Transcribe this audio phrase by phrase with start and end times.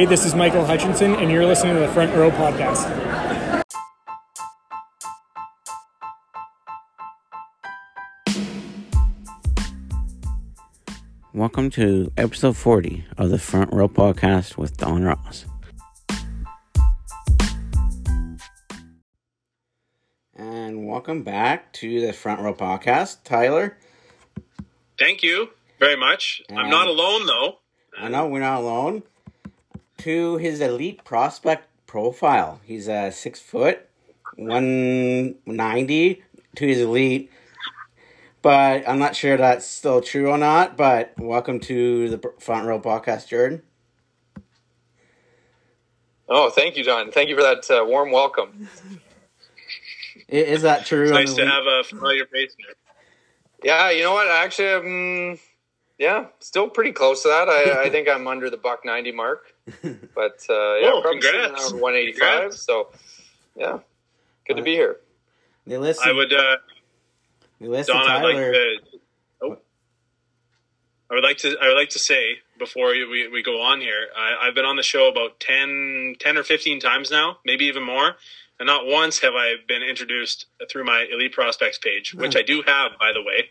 [0.00, 2.88] Hey, this is Michael Hutchinson, and you're listening to the Front Row Podcast.
[11.34, 15.44] Welcome to episode 40 of the Front Row Podcast with Don Ross.
[20.34, 23.76] And welcome back to the Front Row Podcast, Tyler.
[24.98, 26.40] Thank you very much.
[26.48, 27.58] I'm not alone though.
[27.98, 29.02] I know we're not alone.
[30.00, 33.86] To his elite prospect profile, he's a six foot,
[34.36, 36.22] 190
[36.56, 37.30] to his elite.
[38.40, 40.78] But I'm not sure that's still true or not.
[40.78, 43.60] But welcome to the Front Row Podcast, Jordan.
[46.30, 47.10] Oh, thank you, John.
[47.12, 48.70] Thank you for that uh, warm welcome.
[50.28, 51.02] Is that true?
[51.02, 52.74] It's nice to have a familiar face here.
[53.62, 54.30] Yeah, you know what?
[54.30, 55.38] Actually, um,
[55.98, 57.50] yeah, still pretty close to that.
[57.50, 59.52] I, I think I'm under the buck ninety mark,
[60.14, 61.72] but uh, yeah, Oh, congrats.
[61.72, 62.20] one eighty five.
[62.40, 62.62] Congrats.
[62.62, 62.88] So,
[63.56, 63.78] yeah,
[64.46, 64.96] good to be here.
[65.66, 66.08] They listen.
[66.08, 66.56] I would, uh,
[67.60, 68.08] they listen Don.
[68.10, 68.76] I'd like to.
[69.42, 69.58] Oh,
[71.10, 71.56] I would like to.
[71.60, 74.76] I would like to say before we, we go on here, I, I've been on
[74.76, 78.16] the show about 10, 10 or fifteen times now, maybe even more,
[78.58, 82.62] and not once have I been introduced through my elite prospects page, which I do
[82.66, 83.50] have, by the way.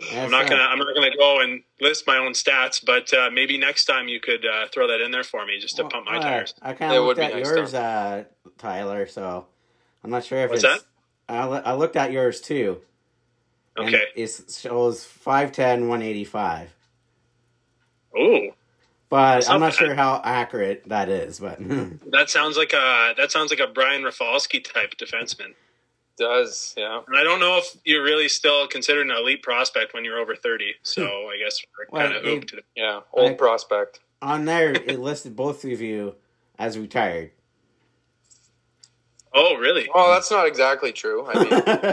[0.00, 0.62] I'm not gonna.
[0.62, 4.20] I'm not gonna go and list my own stats, but uh, maybe next time you
[4.20, 6.54] could uh, throw that in there for me just to pump my Uh, tires.
[6.62, 8.24] I kind It of would looked at nice, yours, uh,
[8.58, 9.06] Tyler.
[9.06, 9.46] So
[10.04, 10.84] I'm not sure if What's it's.
[11.28, 12.80] I, I looked at yours too.
[13.78, 14.04] Okay.
[14.16, 16.74] It shows 5'10", 185.
[18.16, 18.40] Oh,
[19.10, 21.40] But That's I'm not not sure how accurate that is.
[21.40, 21.58] But
[22.12, 25.54] that sounds like a that sounds like a Brian Rafalski type defenseman.
[26.18, 27.00] Does yeah?
[27.06, 30.34] And I don't know if you're really still considered an elite prospect when you're over
[30.34, 30.74] 30.
[30.82, 31.28] So hmm.
[31.28, 32.54] I guess we're Well, kind of it- hooped.
[32.76, 34.00] Yeah, old I- prospect.
[34.20, 36.16] on there, it listed both of you
[36.58, 37.30] as retired.
[39.32, 39.88] Oh, really?
[39.94, 41.26] Well, that's not exactly true.
[41.26, 41.44] I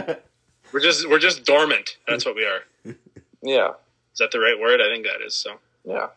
[0.06, 0.16] mean,
[0.72, 1.96] We're just we're just dormant.
[2.08, 2.64] That's what we are.
[3.42, 3.68] yeah,
[4.12, 4.80] Is that the right word?
[4.80, 5.34] I think that is.
[5.34, 5.52] So
[5.84, 6.08] yeah,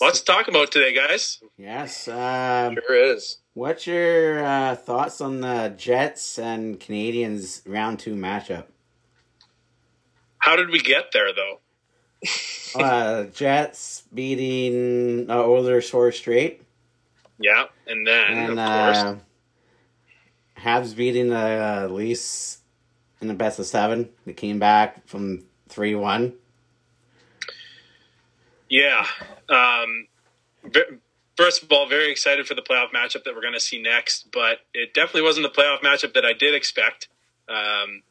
[0.00, 1.40] lots to talk about today, guys.
[1.56, 2.08] yes.
[2.08, 3.38] Um, sure is.
[3.54, 8.64] what's your uh, thoughts on the Jets and Canadiens round two matchup?
[10.38, 11.60] How did we get there, though?
[12.76, 16.60] Uh, Jets beating uh, Oilers four straight.
[17.38, 19.16] Yeah, and then and of course, uh,
[20.58, 22.58] Habs beating the uh, Leafs
[23.20, 24.08] in the best of seven.
[24.26, 26.32] They came back from three one.
[28.68, 29.06] Yeah.
[29.48, 30.08] Um,
[31.36, 34.30] first of all, very excited for the playoff matchup that we're going to see next,
[34.32, 37.08] but it definitely wasn't the playoff matchup that I did expect.
[37.48, 38.02] Um,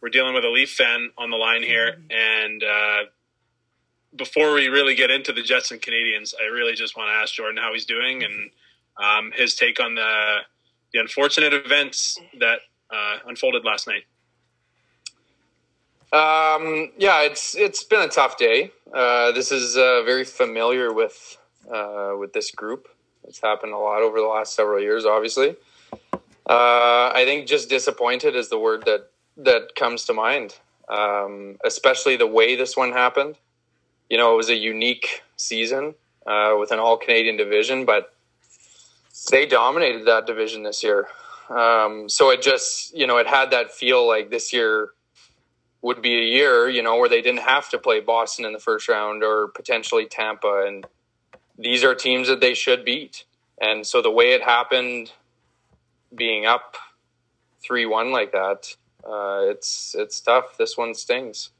[0.00, 3.02] we're dealing with a Leaf fan on the line here, and uh,
[4.14, 7.34] before we really get into the Jets and Canadiens, I really just want to ask
[7.34, 8.50] Jordan how he's doing and
[8.96, 10.38] um, his take on the
[10.92, 14.04] the unfortunate events that uh, unfolded last night.
[16.10, 18.72] Um, yeah, it's it's been a tough day.
[18.92, 21.36] Uh, this is uh, very familiar with
[21.70, 22.88] uh, with this group.
[23.24, 25.04] It's happened a lot over the last several years.
[25.04, 25.56] Obviously,
[26.48, 30.56] uh, I think just disappointed is the word that that comes to mind.
[30.88, 33.36] Um, especially the way this one happened.
[34.08, 35.94] You know, it was a unique season
[36.26, 38.14] uh, with an all Canadian division, but
[39.30, 41.08] they dominated that division this year.
[41.50, 44.90] Um, so it just, you know, it had that feel like this year
[45.82, 48.58] would be a year, you know, where they didn't have to play Boston in the
[48.58, 50.64] first round or potentially Tampa.
[50.66, 50.86] And
[51.58, 53.24] these are teams that they should beat.
[53.60, 55.12] And so the way it happened,
[56.14, 56.76] being up
[57.64, 60.56] 3 1 like that, uh, it's it's tough.
[60.58, 61.50] This one stings.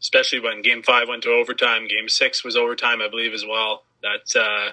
[0.00, 1.88] especially when Game Five went to overtime.
[1.88, 3.84] Game Six was overtime, I believe, as well.
[4.02, 4.72] That uh,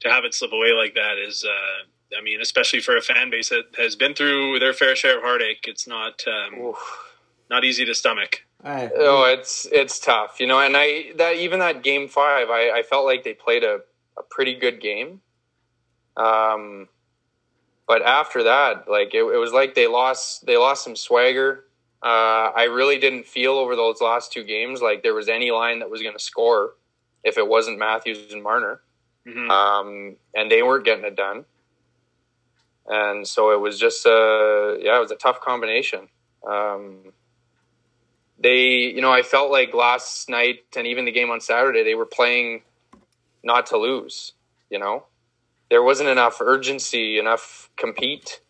[0.00, 3.30] to have it slip away like that is, uh, I mean, especially for a fan
[3.30, 6.74] base that has been through their fair share of heartache, it's not um.
[7.54, 8.44] Not easy to stomach.
[8.64, 10.58] Uh, Oh, it's it's tough, you know.
[10.60, 13.80] And I that even that game five, I, I felt like they played a,
[14.18, 15.20] a pretty good game.
[16.16, 16.88] Um,
[17.86, 21.64] but after that, like it, it was like they lost they lost some swagger.
[22.02, 25.78] Uh, I really didn't feel over those last two games like there was any line
[25.78, 26.74] that was going to score
[27.22, 28.80] if it wasn't Matthews and Marner,
[29.26, 29.48] Mhm.
[29.50, 31.44] um, and they weren't getting it done.
[32.86, 36.08] And so it was just a yeah, it was a tough combination.
[36.46, 37.12] Um,
[38.44, 41.94] they, you know, I felt like last night and even the game on Saturday, they
[41.94, 42.60] were playing
[43.42, 44.34] not to lose.
[44.68, 45.04] You know,
[45.70, 48.40] there wasn't enough urgency, enough compete,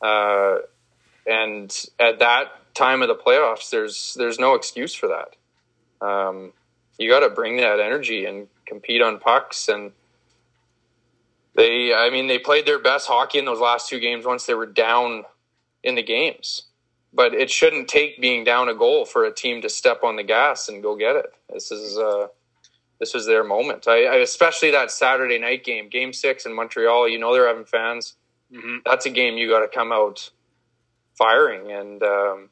[0.00, 0.58] uh,
[1.26, 6.06] and at that time of the playoffs, there's there's no excuse for that.
[6.06, 6.52] Um,
[6.98, 9.92] you got to bring that energy and compete on pucks and
[11.54, 14.54] they I mean they played their best hockey in those last two games once they
[14.54, 15.24] were down
[15.82, 16.62] in the games.
[17.14, 20.22] But it shouldn't take being down a goal for a team to step on the
[20.22, 21.26] gas and go get it.
[21.52, 22.28] This is uh
[23.00, 23.86] this was their moment.
[23.88, 27.64] I, I especially that Saturday night game, game 6 in Montreal, you know they're having
[27.64, 28.14] fans.
[28.52, 28.78] Mm-hmm.
[28.84, 30.30] That's a game you got to come out
[31.18, 32.48] firing and um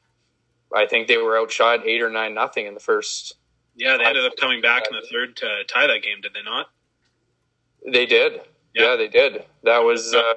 [0.75, 3.35] I think they were outshot 8 or 9 nothing in the first
[3.75, 6.43] Yeah, they ended up coming back in the third to tie that game, did they
[6.43, 6.67] not?
[7.87, 8.43] They did.
[8.75, 8.91] Yeah.
[8.91, 9.45] Yeah, they did.
[9.65, 10.35] That was uh,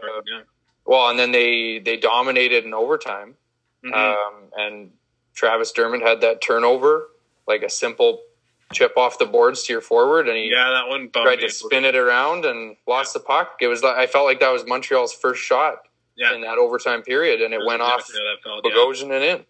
[0.86, 3.36] well, and then they they dominated in overtime.
[3.84, 3.94] Mhm.
[3.94, 4.92] Um, and
[5.36, 7.10] Travis Dermott had that turnover,
[7.48, 8.24] like a simple
[8.72, 11.86] chip off the boards to your forward, and he yeah, that one tried to spin
[11.86, 13.58] it around and lost the puck.
[13.62, 17.02] It was like I felt like that was Montreal's first shot Yeah, in that overtime
[17.04, 18.72] period, and it went off that yeah.
[18.72, 19.46] Bogosian and in.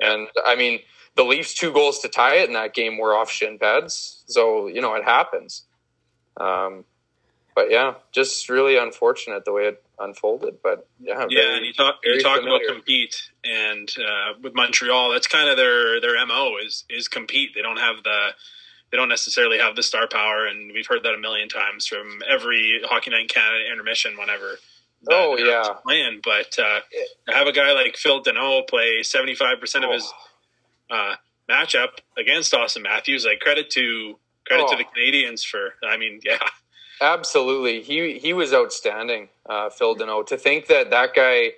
[0.00, 0.80] And I mean,
[1.16, 4.68] the Leafs' two goals to tie it in that game were off shin pads, so
[4.68, 5.64] you know it happens.
[6.36, 6.84] Um,
[7.58, 10.58] but yeah, just really unfortunate the way it unfolded.
[10.62, 15.10] But yeah, Yeah, very- and you talk you talk about compete, and uh, with Montreal,
[15.10, 17.56] that's kind of their their mo is is compete.
[17.56, 18.28] They don't have the
[18.92, 22.22] they don't necessarily have the star power, and we've heard that a million times from
[22.30, 24.60] every Hockey Night in Canada intermission whenever.
[25.10, 25.64] Oh, they're yeah.
[25.84, 26.20] playing.
[26.22, 26.80] But uh,
[27.28, 30.04] to have a guy like Phil Danault play seventy five percent of his
[30.90, 30.96] Oh.
[30.96, 31.16] uh,
[31.50, 34.16] matchup against Austin Matthews, like credit to
[34.46, 34.78] credit to Oh.
[34.78, 35.74] the Canadiens for.
[35.82, 36.38] I mean, yeah,
[37.00, 40.26] Absolutely, he he was outstanding, uh, Phil Danault.
[40.28, 41.52] To think that that guy,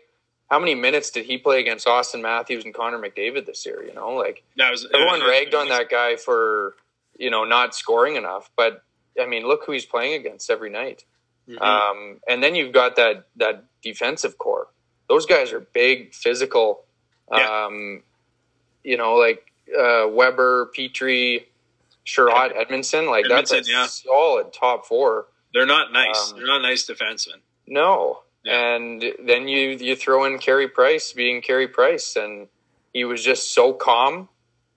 [0.51, 3.83] how many minutes did he play against Austin Matthews and Connor McDavid this year?
[3.83, 6.75] You know, like that was everyone was- ragged on that guy for
[7.19, 8.83] you know not scoring enough, but
[9.21, 11.05] I mean, look who he's playing against every night.
[11.49, 11.61] Mhm.
[11.61, 14.69] Um, and then you've got that that defensive core.
[15.09, 16.85] Those guys are big, physical.
[17.33, 17.65] Yeah.
[17.65, 18.03] Um,
[18.85, 21.47] you know, like uh, Weber, Petry,
[22.05, 23.09] Chiarot, Edmundson.
[23.09, 23.87] Like that's a yeah.
[23.87, 25.27] solid top four.
[25.53, 26.31] They're not nice.
[26.33, 27.41] Um, They're not nice defensemen.
[27.67, 28.23] No.
[28.45, 28.77] Yeah.
[28.77, 32.49] And then you you throw in Carey Price being Carey Price, and
[32.95, 34.29] he was just so calm.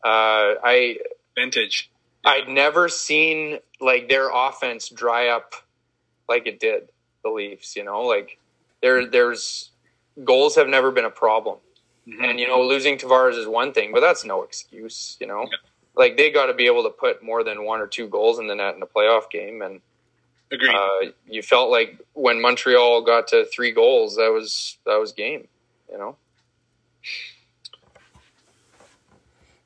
[0.03, 0.97] Uh, I
[1.35, 1.89] Vintage.
[2.25, 5.53] I'd never seen like their offense dry up
[6.29, 6.89] like it did
[7.23, 7.75] the Leafs.
[7.75, 8.37] You know, like
[8.81, 9.69] there there's
[10.23, 11.57] goals have never been a problem,
[12.07, 12.29] Mhm.
[12.29, 15.17] and you know losing Tavares is one thing, but that's no excuse.
[15.21, 15.57] You know, Yeah.
[15.95, 18.47] like they got to be able to put more than one or two goals in
[18.47, 19.81] the net in a playoff game, and
[20.53, 20.73] Agreed.
[20.75, 25.47] uh, you felt like when Montreal got to three goals, that was that was game.
[25.91, 26.15] You know,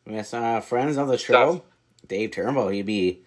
[0.09, 1.61] Yes, uh, friends of the show, Stuff.
[2.07, 3.21] Dave Turnbull, he'd be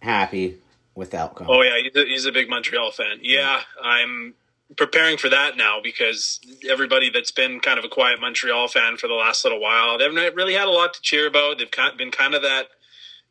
[0.00, 0.58] happy
[0.94, 1.48] with the outcome.
[1.50, 3.18] oh yeah, he's a, he's a big Montreal fan.
[3.22, 4.34] Yeah, I'm
[4.76, 9.08] preparing for that now because everybody that's been kind of a quiet Montreal fan for
[9.08, 11.58] the last little while, they've not really had a lot to cheer about.
[11.58, 12.68] They've been kind of that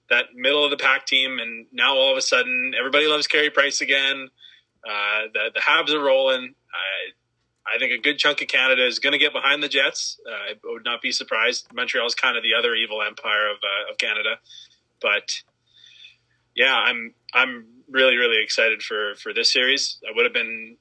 [0.10, 3.50] that middle of the pack team, and now all of a sudden, everybody loves Carey
[3.50, 4.30] Price again.
[4.88, 6.54] Uh, the the Habs are rolling.
[6.74, 10.20] I I think a good chunk of Canada is going to get behind the Jets.
[10.28, 11.68] Uh, I would not be surprised.
[11.74, 14.38] Montreal is kind of the other evil empire of uh, of Canada,
[15.02, 15.42] but
[16.56, 20.00] yeah, I'm I'm really really excited for for this series.
[20.08, 20.78] I would have been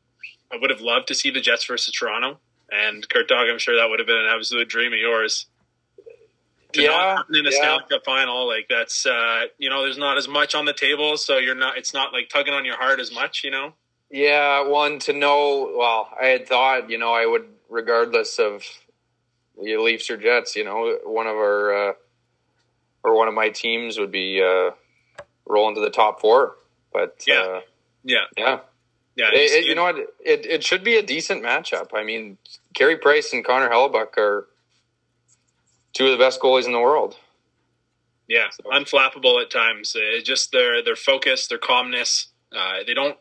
[0.52, 2.38] I would have loved to see the Jets versus Toronto
[2.70, 3.48] and Kurt Dog.
[3.50, 5.46] I'm sure that would have been an absolute dream of yours.
[6.82, 7.56] Yeah, not in a yeah.
[7.56, 11.16] Stanley Cup final, like that's uh, you know, there's not as much on the table,
[11.16, 11.78] so you're not.
[11.78, 13.74] It's not like tugging on your heart as much, you know.
[14.10, 14.66] yeah.
[14.66, 15.72] One to know.
[15.76, 18.62] Well, I had thought, you know, I would, regardless of
[19.62, 21.92] the Leafs or Jets, you know, one of our uh,
[23.02, 24.70] or one of my teams would be uh,
[25.46, 26.56] rolling to the top four.
[26.92, 27.40] But Yeah.
[27.40, 27.60] uh,
[28.04, 28.58] Yeah, yeah,
[29.16, 29.30] yeah.
[29.32, 29.96] It- it- you know what?
[30.24, 31.88] It it should be a decent matchup.
[31.94, 32.38] I mean,
[32.74, 34.48] Carey Price and Connor Hellebuyck are
[35.94, 37.16] two of the best goalies in the world.
[38.28, 39.94] Yeah, unflappable at times.
[39.96, 42.28] Uh, just their their focus, their calmness.
[42.54, 43.16] Uh, they don't.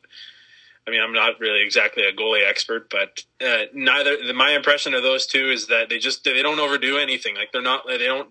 [0.88, 4.18] I mean, I'm not really exactly a goalie expert, but uh, neither.
[4.34, 7.36] My impression of those two is that they just they don't overdo anything.
[7.36, 7.86] Like they're not.
[7.88, 8.30] They don't.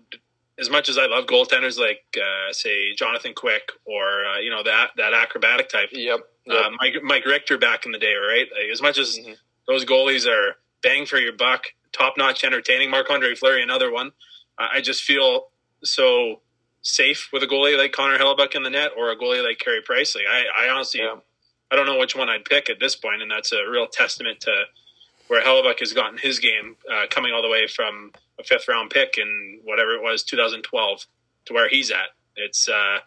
[0.59, 4.63] As much as I love goaltenders like uh, say Jonathan Quick or uh, you know
[4.63, 6.19] that that acrobatic type, Yep.
[6.45, 6.55] yep.
[6.65, 8.47] uh, Mike Mike Richter back in the day, right?
[8.51, 9.35] Like, as much as Mhm.
[9.67, 12.89] those goalies are bang for your buck, top notch, entertaining.
[12.91, 14.11] Marc Andre Fleury, another one.
[14.57, 15.47] I just feel
[15.83, 16.41] so
[16.81, 19.81] safe with a goalie like Connor Hellebuyck in the net or a goalie like Carey
[19.81, 20.15] Price.
[20.15, 21.15] Like I, I honestly, Yeah.
[21.71, 24.39] I don't know which one I'd pick at this point, and that's a real testament
[24.41, 24.51] to
[25.27, 28.91] where Hellebuyck has gotten his game, uh, coming all the way from a fifth round
[28.91, 31.05] pick in whatever it was, 2012,
[31.45, 32.09] to where he's at.
[32.35, 32.99] It's uh,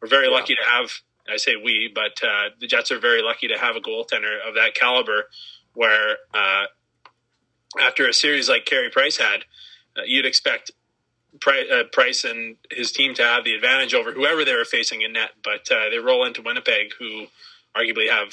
[0.00, 0.34] we're very Yeah.
[0.34, 0.90] lucky to have.
[1.30, 4.54] I say we, but uh, the Jets are very lucky to have a goaltender of
[4.54, 5.24] that caliber.
[5.74, 6.64] Where uh,
[7.80, 9.44] after a series like Carey Price had,
[10.06, 10.70] you'd expect
[11.46, 15.12] uh, Price and his team to have the advantage over whoever they were facing in
[15.12, 17.26] net, but uh, they roll into Winnipeg, who
[17.76, 18.32] arguably have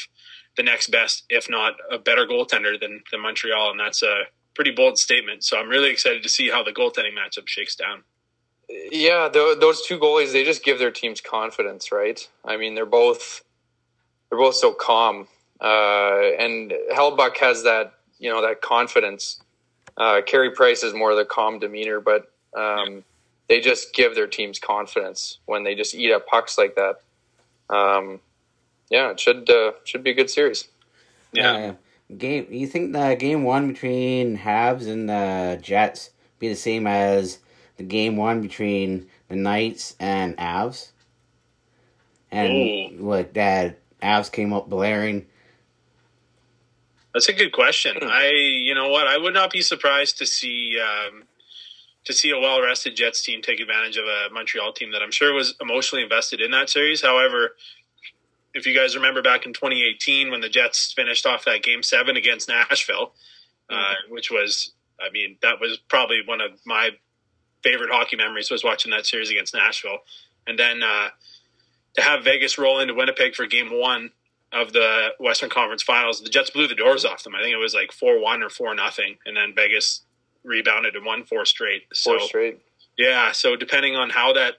[0.57, 4.71] the next best, if not a better goaltender than, than Montreal, and that's a pretty
[4.71, 5.43] bold statement.
[5.43, 8.03] So I'm really excited to see how the goaltending matchup shakes down.
[8.69, 12.27] Yeah, th- those two goalies they just give their teams confidence, right?
[12.43, 13.43] I mean, they're both
[14.29, 15.27] they're both so calm,
[15.61, 19.39] uh, and Hellebuyck has that you know that confidence.
[19.97, 23.03] Uh, Carey Price is more of the calm demeanor, but um,
[23.47, 27.01] they just give their teams confidence when they just eat up pucks like that.
[27.69, 28.19] Um,
[28.89, 30.67] yeah, it should uh, should be a good series.
[31.31, 31.51] Yeah.
[31.51, 31.73] Uh,
[32.17, 32.47] game.
[32.49, 37.39] You think the game one between Habs and the Jets be the same as
[37.77, 40.91] the game one between the Knights and Avs?
[42.31, 42.51] And
[42.99, 43.09] Ooh.
[43.09, 45.25] like that, Avs came up blaring.
[47.15, 47.95] That's a good question.
[48.01, 51.23] I, you know what, I would not be surprised to see um,
[52.03, 55.11] to see a well rested Jets team take advantage of a Montreal team that I'm
[55.11, 57.01] sure was emotionally invested in that series.
[57.01, 57.55] However,
[58.53, 62.17] if you guys remember back in 2018 when the Jets finished off that game seven
[62.17, 63.13] against Nashville,
[63.69, 66.89] uh, which was, I mean, that was probably one of my
[67.63, 69.99] favorite hockey memories was watching that series against Nashville.
[70.47, 71.07] And then uh,
[71.95, 74.11] to have Vegas roll into Winnipeg for game one
[74.51, 77.35] of the Western Conference Finals, the Jets blew the doors off them.
[77.35, 80.01] I think it was like 4 1 or 4 nothing, And then Vegas
[80.45, 81.83] rebounded and won four straight.
[81.93, 82.61] So, four straight.
[82.97, 83.31] Yeah.
[83.31, 84.55] So depending on how that,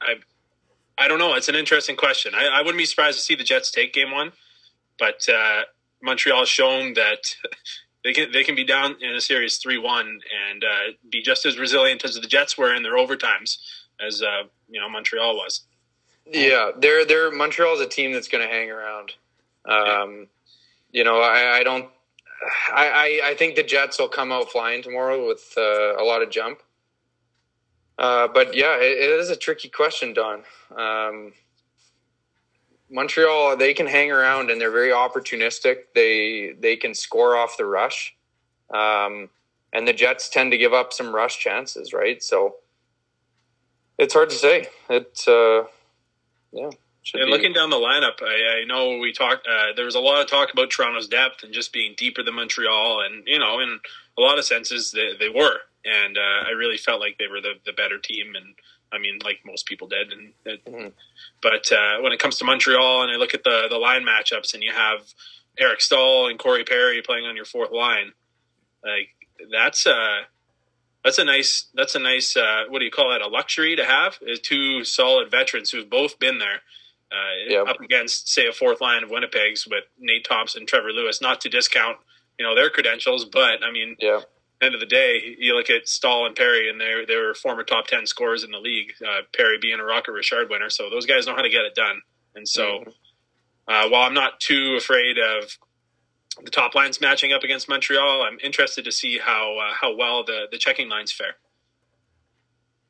[0.00, 0.14] I,
[0.98, 1.34] I don't know.
[1.34, 2.34] It's an interesting question.
[2.34, 4.32] I, I wouldn't be surprised to see the Jets take game one,
[4.98, 5.62] but uh,
[6.02, 7.34] Montreal has shown that
[8.04, 10.20] they can they can be down in a series three one
[10.50, 13.56] and uh, be just as resilient as the Jets were in their overtimes
[14.06, 15.62] as uh, you know Montreal was.
[16.26, 19.12] Yeah, they're they're Montreal's a team that's going to hang around.
[19.64, 20.28] Um,
[20.90, 21.88] you know, I, I don't.
[22.72, 26.22] I, I, I think the Jets will come out flying tomorrow with uh, a lot
[26.22, 26.60] of jump.
[27.98, 30.42] Uh, but yeah, it, it is a tricky question, Don.
[30.76, 31.32] Um,
[32.90, 35.84] Montreal, they can hang around and they're very opportunistic.
[35.94, 38.14] They they can score off the rush,
[38.72, 39.30] um,
[39.72, 42.22] and the Jets tend to give up some rush chances, right?
[42.22, 42.56] So
[43.98, 44.68] it's hard to say.
[44.90, 45.64] It uh,
[46.52, 46.70] yeah.
[47.14, 47.30] And be.
[47.30, 49.46] looking down the lineup, I, I know we talked.
[49.46, 52.34] Uh, there was a lot of talk about Toronto's depth and just being deeper than
[52.34, 53.80] Montreal, and you know, in
[54.16, 55.58] a lot of senses, they, they were.
[55.84, 58.54] And uh, I really felt like they were the, the better team, and
[58.92, 60.12] I mean, like most people did.
[60.12, 60.32] And
[60.64, 60.88] mm-hmm.
[61.42, 64.54] but uh, when it comes to Montreal, and I look at the the line matchups,
[64.54, 65.00] and you have
[65.58, 68.12] Eric Staal and Corey Perry playing on your fourth line,
[68.84, 69.08] like
[69.50, 70.20] that's uh
[71.04, 73.84] that's a nice that's a nice uh, what do you call that a luxury to
[73.84, 76.60] have is two solid veterans who've both been there
[77.12, 77.66] uh, yep.
[77.68, 81.20] up against, say, a fourth line of Winnipeg's with Nate Thompson, Trevor Lewis.
[81.20, 81.98] Not to discount,
[82.38, 84.20] you know, their credentials, but I mean, yeah.
[84.62, 87.64] End of the day, you look at Staal and Perry, and they they were former
[87.64, 88.92] top ten scorers in the league.
[89.04, 91.74] Uh, Perry being a Rocket Richard winner, so those guys know how to get it
[91.74, 92.00] done.
[92.36, 92.90] And so, mm-hmm.
[93.66, 95.58] uh, while I'm not too afraid of
[96.42, 100.24] the top lines matching up against Montreal, I'm interested to see how uh, how well
[100.24, 101.36] the the checking lines fare.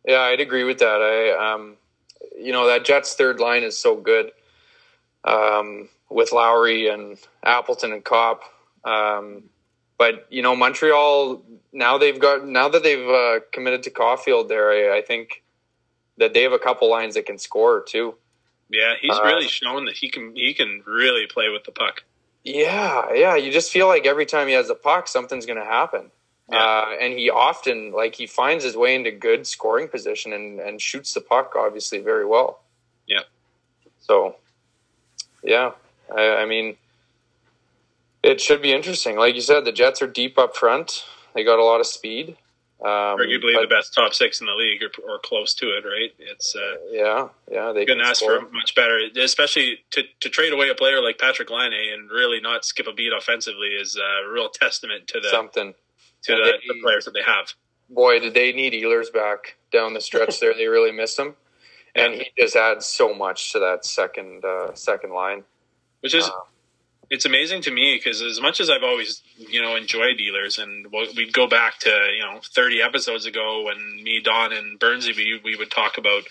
[0.06, 1.00] Yeah, I'd agree with that.
[1.00, 1.76] I um,
[2.38, 4.32] you know that Jets third line is so good
[5.24, 8.42] um, with Lowry and Appleton and Copp.
[8.84, 9.44] Um,
[9.98, 14.70] but you know Montreal now they've got now that they've uh, committed to Caufield there,
[14.70, 15.42] I, I, think
[16.18, 18.16] that they have a couple lines that can score too.
[18.68, 22.02] Yeah, he's uh, really shown that he can he can really play with the puck.
[22.44, 23.36] Yeah, yeah.
[23.36, 26.10] You just feel like every time he has the puck, something's going to happen.
[26.50, 26.58] Yeah.
[26.58, 30.80] Uh, and he often like he finds his way into good scoring position and, and
[30.80, 32.60] shoots the puck obviously very well.
[33.06, 33.22] Yeah.
[34.00, 34.36] So,
[35.42, 35.72] yeah,
[36.14, 36.76] I, I mean,
[38.22, 39.16] it should be interesting.
[39.16, 41.04] Like you said, the Jets are deep up front.
[41.34, 42.36] They got a lot of speed.
[42.84, 45.84] Um, Arguably but, the best top six in the league, or, or close to it,
[45.84, 46.12] right?
[46.18, 47.72] It's uh, yeah, yeah.
[47.72, 48.40] They couldn't ask score.
[48.40, 52.40] for much better, especially to, to trade away a player like Patrik Laine and really
[52.40, 55.74] not skip a beat offensively is a real testament to the something
[56.22, 57.52] to the, they, the, players that they have.
[57.88, 60.54] Boy, did they need Ehlers back down the stretch there.
[60.54, 61.34] They really missed him.
[61.94, 65.44] And he just adds so much to that second uh, second line.
[66.00, 66.30] Which is, uh,
[67.12, 70.86] it's amazing to me because as much as I've always, you know, enjoyed Ehlers, and
[71.14, 75.38] we'd go back to, you know, 30 episodes ago when me, Don, and Burnsy, we,
[75.44, 76.22] we would talk about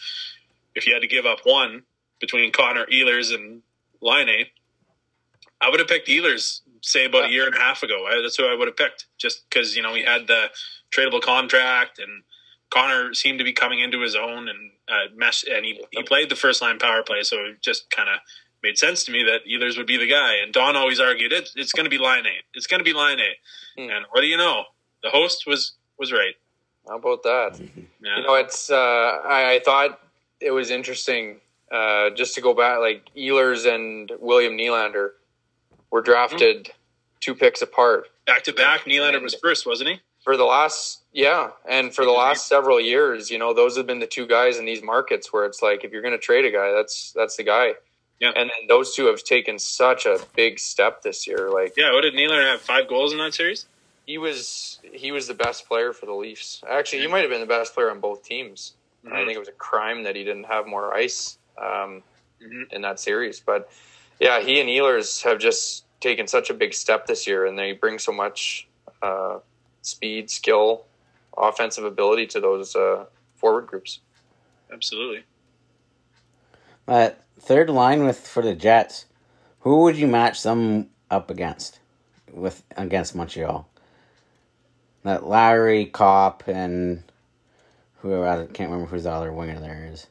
[0.73, 1.83] if you had to give up one
[2.19, 3.61] between Connor Ehlers and
[4.01, 4.47] Laine,
[5.61, 8.07] I would have picked Ehlers say about a year and a half ago.
[8.07, 10.47] I, that's who I would have picked, just because you know he had the
[10.89, 12.23] tradable contract, and
[12.71, 16.29] Connor seemed to be coming into his own and uh, mesh, and he he played
[16.29, 18.19] the first line power play, so it just kind of
[18.63, 20.35] made sense to me that Ehlers would be the guy.
[20.43, 22.25] And Don always argued it, it's going to be Laine.
[22.53, 23.19] It's going to be Laine.
[23.77, 23.89] Hmm.
[23.89, 24.63] And what do you know?
[25.03, 26.35] The host was was right.
[26.87, 27.61] How about that?
[28.03, 28.17] Yeah.
[28.17, 28.71] You know, it's.
[28.71, 29.99] Uh, I, I thought
[30.39, 31.39] it was interesting.
[31.71, 35.09] Uh, just to go back, like Ehlers and William Nylander
[35.91, 36.71] were drafted
[37.19, 38.85] two picks apart back to back.
[38.85, 39.99] Nylander was first, wasn't he?
[40.23, 40.99] for the last.
[41.13, 44.57] Yeah, and for the last several years, you know, those have been the two guys
[44.57, 47.35] in these markets where it's like if you're going to trade a guy, that's that's
[47.35, 47.73] the guy.
[48.21, 48.29] Yeah.
[48.35, 51.49] And then those two have taken such a big step this year.
[51.51, 51.91] Like Yeah.
[51.91, 52.61] What did Nylander have?
[52.61, 53.65] Five goals in that series.
[54.05, 56.63] he was he was the best player for the Leafs.
[56.69, 58.73] Actually, he might have been the best player on both teams.
[59.05, 59.15] Mm-hmm.
[59.15, 62.03] I think it was a crime that he didn't have more ice um,
[62.41, 62.71] Mhm.
[62.71, 63.39] in that series.
[63.39, 63.69] But
[64.19, 67.73] yeah, he and Ehlers have just taken such a big step this year, and they
[67.73, 68.67] bring so much
[69.01, 69.39] uh,
[69.83, 70.85] speed, skill,
[71.37, 73.99] offensive ability to those uh, forward groups.
[74.71, 75.23] Absolutely.
[76.85, 79.05] But third line with for the Jets,
[79.61, 81.79] who would you match them up against
[82.31, 83.67] with against Montreal?
[85.03, 87.03] That Lowry, Copp, and
[87.97, 90.07] whoever I can't remember who's the other winger there is.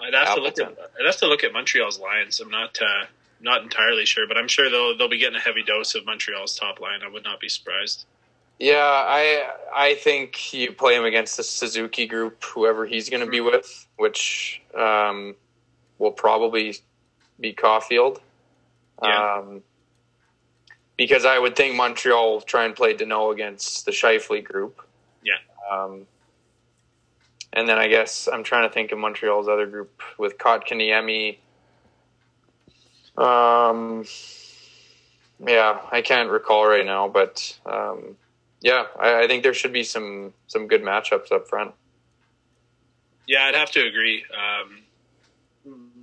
[0.00, 0.84] I'd have to look at Appleton.
[0.98, 2.40] I'd have to look at Montreal's lines.
[2.40, 3.04] I'm not uh,
[3.40, 6.56] not entirely sure, but I'm sure they'll they'll be getting a heavy dose of Montreal's
[6.56, 7.00] top line.
[7.04, 8.06] I would not be surprised.
[8.58, 13.30] Yeah, I I think you play him against the Suzuki group, whoever he's going to
[13.30, 15.36] be with, which um,
[15.98, 16.76] will probably
[17.38, 18.20] be Caufield.
[19.02, 19.36] Yeah.
[19.36, 19.62] Um,
[20.96, 24.84] because I would think Montreal will try and play Danault against the Scheifele group.
[25.22, 25.34] Yeah.
[25.70, 26.06] Um,
[27.52, 31.38] and then I guess I'm trying to think of Montreal's other group with Kotkaniemi.
[33.16, 34.04] Um,
[35.44, 38.16] yeah, I can't recall right now, but um,
[38.60, 41.74] yeah, I, I think there should be some some good matchups up front.
[43.26, 44.24] Yeah, I'd have to agree.
[44.32, 44.82] Um,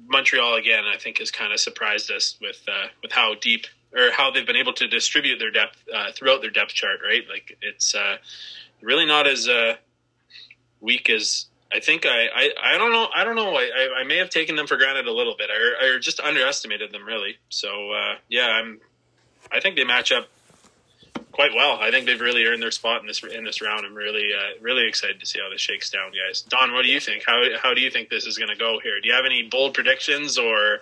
[0.07, 4.11] Montreal again, I think, has kind of surprised us with uh, with how deep or
[4.11, 6.99] how they've been able to distribute their depth uh, throughout their depth chart.
[7.03, 8.17] Right, like it's uh,
[8.81, 9.75] really not as uh,
[10.81, 12.05] weak as I think.
[12.05, 13.07] I, I, I don't know.
[13.13, 13.55] I don't know.
[13.55, 15.49] I, I, may have taken them for granted a little bit.
[15.49, 17.37] I, I just underestimated them really.
[17.49, 18.79] So uh, yeah, I'm.
[19.51, 20.27] I think they match up
[21.35, 21.77] quite well.
[21.81, 23.85] I think they've really earned their spot in this in this round.
[23.85, 26.41] I'm really uh, really excited to see how this shakes down, guys.
[26.41, 27.23] Don, what do you think?
[27.27, 28.99] How how do you think this is going to go here?
[29.01, 30.79] Do you have any bold predictions or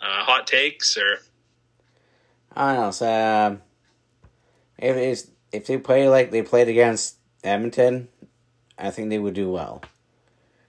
[0.00, 1.20] uh, hot takes or?
[2.54, 2.90] I don't know.
[2.90, 3.62] So um,
[4.76, 8.08] if it's, if they play like they played against Edmonton,
[8.76, 9.82] I think they would do well.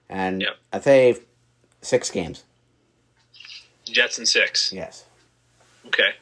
[0.08, 0.56] And Yep.
[0.72, 1.18] I say
[1.82, 2.44] six games.
[3.84, 4.72] Jets and six.
[4.72, 5.04] Yes.
[5.86, 6.14] Okay.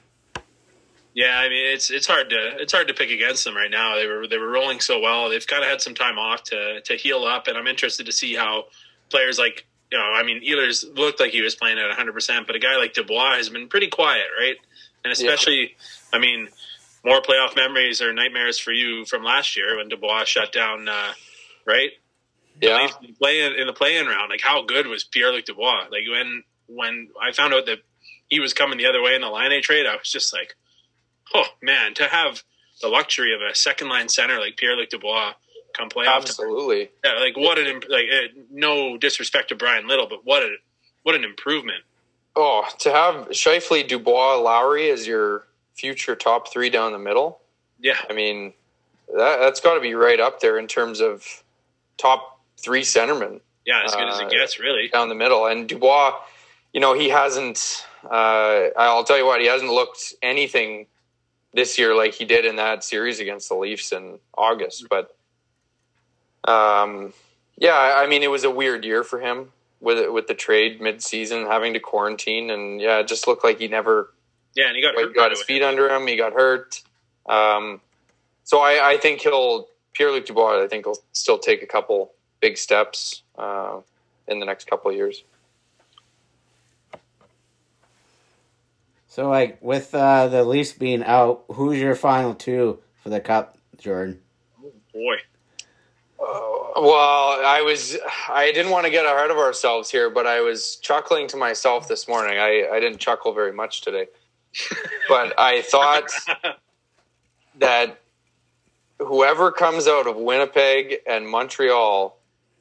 [1.15, 3.97] Yeah, I mean it's it's hard to it's hard to pick against them right now.
[3.97, 5.29] They were they were rolling so well.
[5.29, 8.13] They've kind of had some time off to to heal up, and I'm interested to
[8.13, 8.65] see how
[9.11, 12.47] players like you know I mean Ehlers looked like he was playing at 100, percent
[12.47, 14.57] but a guy like Dubois has been pretty quiet, right?
[15.05, 15.77] And especially,
[16.13, 16.49] I mean,
[17.05, 21.13] more playoff memories or nightmares for you from last year when Dubois shut down, uh,
[21.67, 21.91] right?
[22.61, 22.87] Yeah,
[23.19, 25.89] playing in the play-in round, like how good was Pierre Luc Dubois?
[25.91, 27.79] Like when when I found out that
[28.29, 30.55] he was coming the other way in the Laine trade, I was just like,
[31.35, 32.43] oh man, to have
[32.81, 35.33] the luxury of a second line center like Pierre Luc Dubois
[35.77, 36.91] come play absolutely.
[37.05, 40.57] yeah, like what an like uh, no disrespect to Bryan Little, but what a
[41.03, 41.83] what an improvement.
[42.35, 47.41] Oh, to have Scheifele, Dubois, Lowry as your future top three down the middle.
[47.81, 48.55] Yeah, I mean,
[49.15, 51.25] that, that's got to be right up there in terms of
[51.99, 54.89] top three centermen yeah, as good as Uh, it gets, really.
[54.89, 55.47] down the middle.
[55.47, 56.15] And Dubois,
[56.73, 57.87] you know, he hasn't.
[58.05, 60.87] Uh, I'll tell you what, he hasn't looked anything
[61.55, 64.87] this year like he did in that series against the Leafs in August.
[64.89, 65.15] But
[66.51, 67.13] um,
[67.57, 71.47] yeah, I mean, it was a weird year for him with with the trade mid-season,
[71.47, 74.13] having to quarantine, and yeah, it just looked like he never
[74.55, 76.07] Yeah, and he got hurt got his feet under him.
[76.07, 76.83] He got hurt.
[77.27, 77.81] Um,
[78.45, 80.63] so I, I think he'll Pierre Luc Dubois.
[80.63, 83.79] I think he'll still take a couple big steps uh,
[84.27, 85.23] in the next couple of years.
[89.13, 93.59] So like with uh, the Leafs being out, who's your final two for the cup,
[93.77, 94.23] Jordan?
[94.59, 95.17] Oh boy,
[96.19, 97.99] Well, I was
[98.31, 101.89] I didn't want to get ahead of ourselves here, but I was chuckling to myself
[101.89, 102.39] this morning.
[102.39, 104.07] I, I didn't chuckle very much today,
[105.11, 106.09] but I thought
[107.59, 108.01] that
[108.99, 112.19] whoever comes out of Winnipeg and Montreal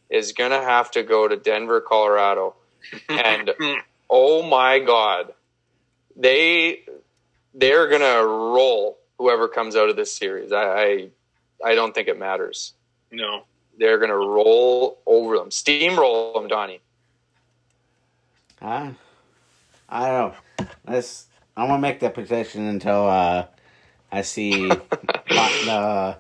[0.10, 2.56] is going to have to go to Denver, Colorado.
[3.08, 3.52] And
[4.10, 5.34] oh my god.
[6.16, 6.82] They
[7.54, 10.52] they're going to roll whoever comes out of this series.
[10.52, 11.10] I I,
[11.64, 12.74] I don't think it matters.
[13.12, 13.44] no.
[13.80, 15.50] They're going to roll over them.
[15.50, 16.82] Steamroll them, Donnie.
[18.62, 18.92] Huh?
[19.90, 20.68] I don't know.
[20.88, 21.26] Let's,
[21.58, 23.46] I'm gonna make that prediction until uh,
[24.12, 24.70] I see
[25.30, 26.18] the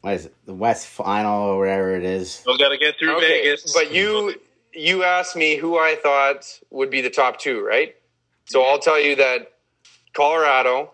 [0.00, 0.34] what is it?
[0.46, 2.30] The West Final or whatever it is.
[2.30, 3.72] Still got to get through Okay, Vegas.
[3.72, 4.34] but you
[4.72, 7.96] you asked me who I thought would be the top two, right?
[8.48, 9.52] So I'll tell you that
[10.14, 10.90] Colorado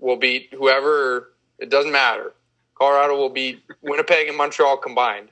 [0.00, 1.32] will beat whoever.
[1.58, 2.32] It doesn't matter.
[2.74, 5.28] Colorado will beat Winnipeg and Montreal combined,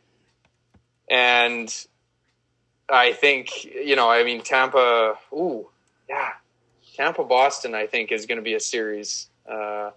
[1.11, 1.68] and
[2.88, 4.09] I think you know.
[4.09, 5.18] I mean, Tampa.
[5.33, 5.68] Ooh,
[6.09, 6.31] yeah,
[6.96, 7.74] Tampa Boston.
[7.74, 9.28] I think is going to be a series.
[9.50, 9.90] Uh,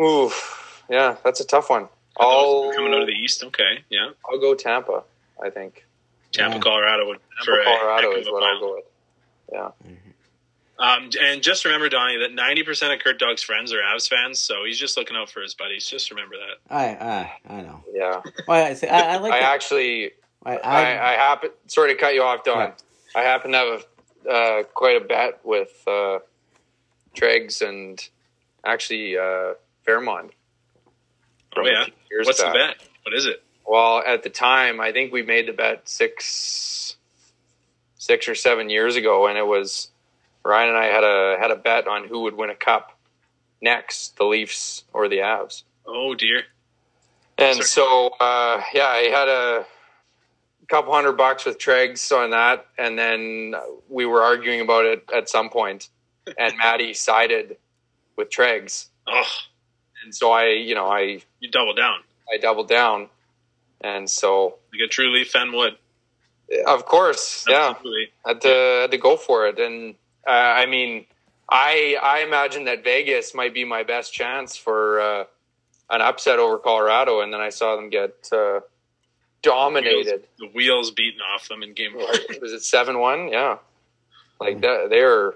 [0.00, 0.32] ooh,
[0.90, 1.88] yeah, that's a tough one.
[2.18, 3.44] I'll coming out of the East.
[3.44, 4.10] Okay, yeah.
[4.28, 5.04] I'll go Tampa.
[5.40, 5.86] I think
[6.32, 6.60] Tampa, Yeah.
[6.62, 8.84] Colorado would Tampa, Colorado is what I'll go with.
[9.52, 9.70] Yeah.
[10.78, 14.38] Um, and just remember, Donnie, that ninety percent of Kurt Doug's friends are Avs fans,
[14.38, 15.86] so he's just looking out for his buddies.
[15.86, 16.74] Just remember that.
[16.74, 17.82] I I I know.
[17.92, 18.22] Yeah.
[18.46, 19.32] Well, I, see, I, I like.
[19.34, 20.12] I the- actually,
[20.46, 22.58] I, I, I, I happen, sorry to cut you off, Don.
[22.58, 23.20] Yeah.
[23.20, 23.86] I happen to have
[24.30, 26.18] uh, quite a bet with uh,
[27.16, 28.00] Tregs and
[28.64, 30.30] actually uh, Fairmont.
[31.56, 31.86] Oh yeah.
[32.24, 32.52] What's back.
[32.52, 32.88] the bet?
[33.04, 33.42] What is it?
[33.66, 36.96] Well, at the time, I think we made the bet six,
[38.08, 39.88] six or seven years ago, and it was
[40.42, 42.98] Ryan and I had a had a bet on who would win a cup
[43.60, 45.62] next, the Leafs or the Avs.
[45.86, 46.42] Oh dear.
[47.36, 47.66] And Sorry.
[47.66, 49.66] so, uh, yeah, I had a
[50.68, 53.54] couple hundred bucks with Tregs on that, and then
[53.88, 55.88] we were arguing about it at some point,
[56.38, 57.56] and Maddie sided
[58.16, 59.22] with Tregs, Oh,
[60.02, 62.00] and so I, you know, I you double down
[62.32, 63.08] I doubled down,
[63.80, 65.76] and so like a true Leaf fan would.
[66.66, 68.08] Of course, yeah, Absolutely.
[68.24, 69.94] had to had to go for it, and
[70.26, 71.06] uh, I mean,
[71.48, 75.24] I I imagine that Vegas might be my best chance for uh,
[75.90, 78.60] an upset over Colorado, and then I saw them get uh,
[79.42, 80.24] dominated.
[80.38, 82.06] The wheels beaten off them in game one.
[82.06, 83.28] What, was it seven one?
[83.28, 83.58] Yeah,
[84.40, 84.88] like that.
[84.90, 85.34] They're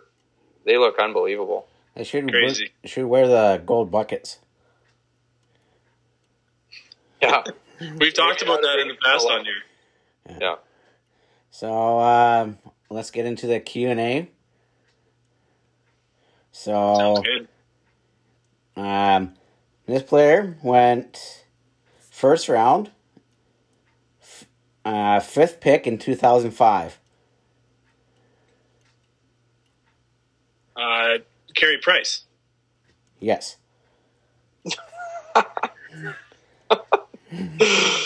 [0.65, 1.67] they look unbelievable.
[1.95, 2.71] They should Crazy.
[2.83, 4.39] wear, should wear the gold buckets.
[7.21, 7.43] Yeah,
[7.99, 10.39] We've talked about that in the past on here.
[10.41, 10.55] yeah.
[11.53, 12.59] So um,
[12.91, 14.31] let's get into the Q and A.
[16.53, 17.49] So Sounds good.
[18.77, 19.35] Um,
[19.87, 21.47] this player went
[22.11, 22.91] first round,
[24.23, 24.47] f-
[24.85, 26.99] uh, fifth pick in 2005.
[30.77, 31.19] Uh,
[31.55, 32.25] Carey Price.
[33.21, 33.57] Yes.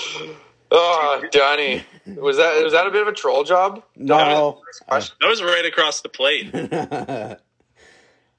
[0.71, 3.83] Oh, Donnie, was that was that a bit of a troll job?
[3.97, 4.63] No.
[4.89, 6.55] That was right across the plate.
[6.55, 7.37] uh,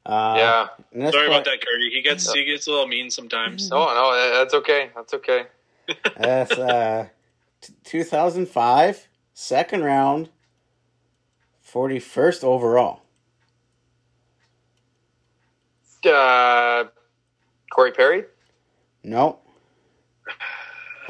[0.05, 0.67] yeah.
[0.93, 1.89] Sorry play- about that, Curdy.
[1.91, 3.69] He gets he gets a little mean sometimes.
[3.69, 4.89] No, no, that's okay.
[4.95, 5.47] That's okay.
[6.17, 7.07] That's uh,
[7.61, 10.29] t- 2005, second round,
[11.65, 13.03] 41st overall.
[16.05, 16.85] Uh,
[17.71, 18.25] Corey Perry.
[19.01, 19.46] Nope.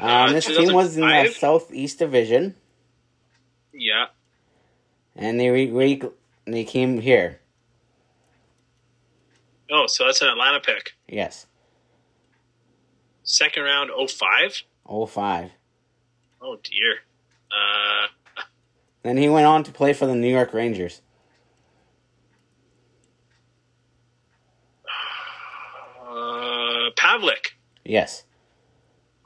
[0.00, 2.54] Uh, Um, this team was in the Southeast Division,
[3.72, 4.06] Yeah.
[5.16, 6.02] and they re- re-
[6.46, 7.40] they came here.
[9.70, 10.92] Oh, so that's an Atlanta pick.
[11.08, 11.46] Yes,
[13.24, 14.62] Second round, 05?
[14.86, 15.50] 05.
[16.40, 17.00] Oh, dear.
[17.50, 18.06] Uh,
[19.02, 21.02] Then he went on to play for the New York Rangers.
[26.00, 27.52] uh, Pavelec.
[27.84, 28.24] Yes.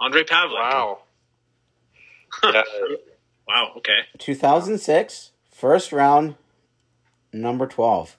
[0.02, 0.58] Ondrej Pavelec.
[0.58, 0.98] Wow.
[2.42, 2.62] Yeah,
[3.46, 4.06] Wow, okay.
[4.18, 6.36] 2006, first round,
[7.32, 8.16] number 12.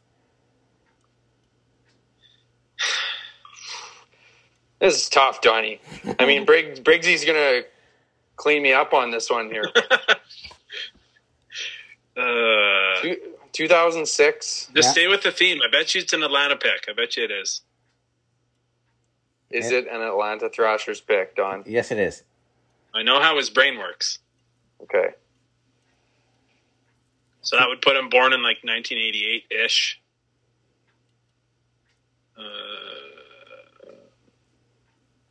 [4.79, 5.79] this is tough, Donnie.
[6.19, 7.61] I mean, Briggs, Briggsy's gonna
[8.35, 9.65] clean me up on this one here.
[12.15, 13.17] Uh, Two-
[13.53, 14.69] 2006.
[14.75, 14.91] just Yeah.
[14.91, 15.61] stay with the theme.
[15.65, 16.85] I bet you it's an Atlanta pick.
[16.87, 17.61] I bet you it is.
[19.53, 19.77] Is Yeah.
[19.79, 21.63] it an Atlanta Thrashers pick, Don?
[21.67, 22.23] Yes, it is.
[22.93, 24.17] I know how his brain works.
[24.81, 25.09] Okay.
[27.41, 30.01] So that would put him born in like 1988 ish.
[32.35, 32.41] Uh,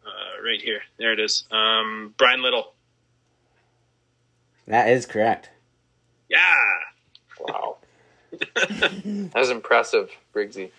[0.06, 0.82] uh, right here.
[0.98, 1.44] There it is.
[1.50, 2.74] Um, Bryan Little.
[4.68, 5.50] That is correct.
[6.28, 6.54] Yeah.
[7.40, 7.78] Wow.
[8.54, 10.70] that was impressive, Briggsy.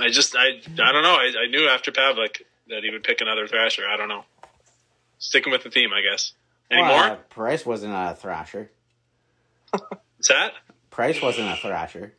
[0.00, 1.14] I just, I, I don't know.
[1.16, 3.82] I, I knew after Pavelec that he would pick another Thrasher.
[3.88, 4.24] I don't know.
[5.18, 6.32] Sticking with the theme, I guess.
[6.70, 7.16] Any Well, more?
[7.16, 8.70] uh, Price wasn't a thrasher.
[9.70, 10.52] What's that?
[10.90, 12.12] Price wasn't a thrasher.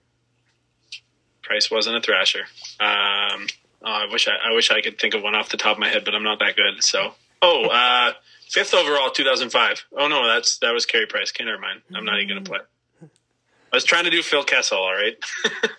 [1.43, 2.45] Price wasn't a Thrasher.
[2.79, 3.47] Um,
[3.83, 5.79] oh, I wish I, I wish I could think of one off the top of
[5.79, 6.81] my head, but I'm not that good.
[6.83, 8.13] So, oh, uh,
[8.49, 9.83] fifth overall, 2005.
[9.97, 11.31] Oh no, that's that was Carey Price.
[11.35, 11.81] Okay, never mind.
[11.93, 12.59] I'm not even gonna play.
[13.01, 14.77] I was trying to do Phil Kessel.
[14.77, 15.17] All right,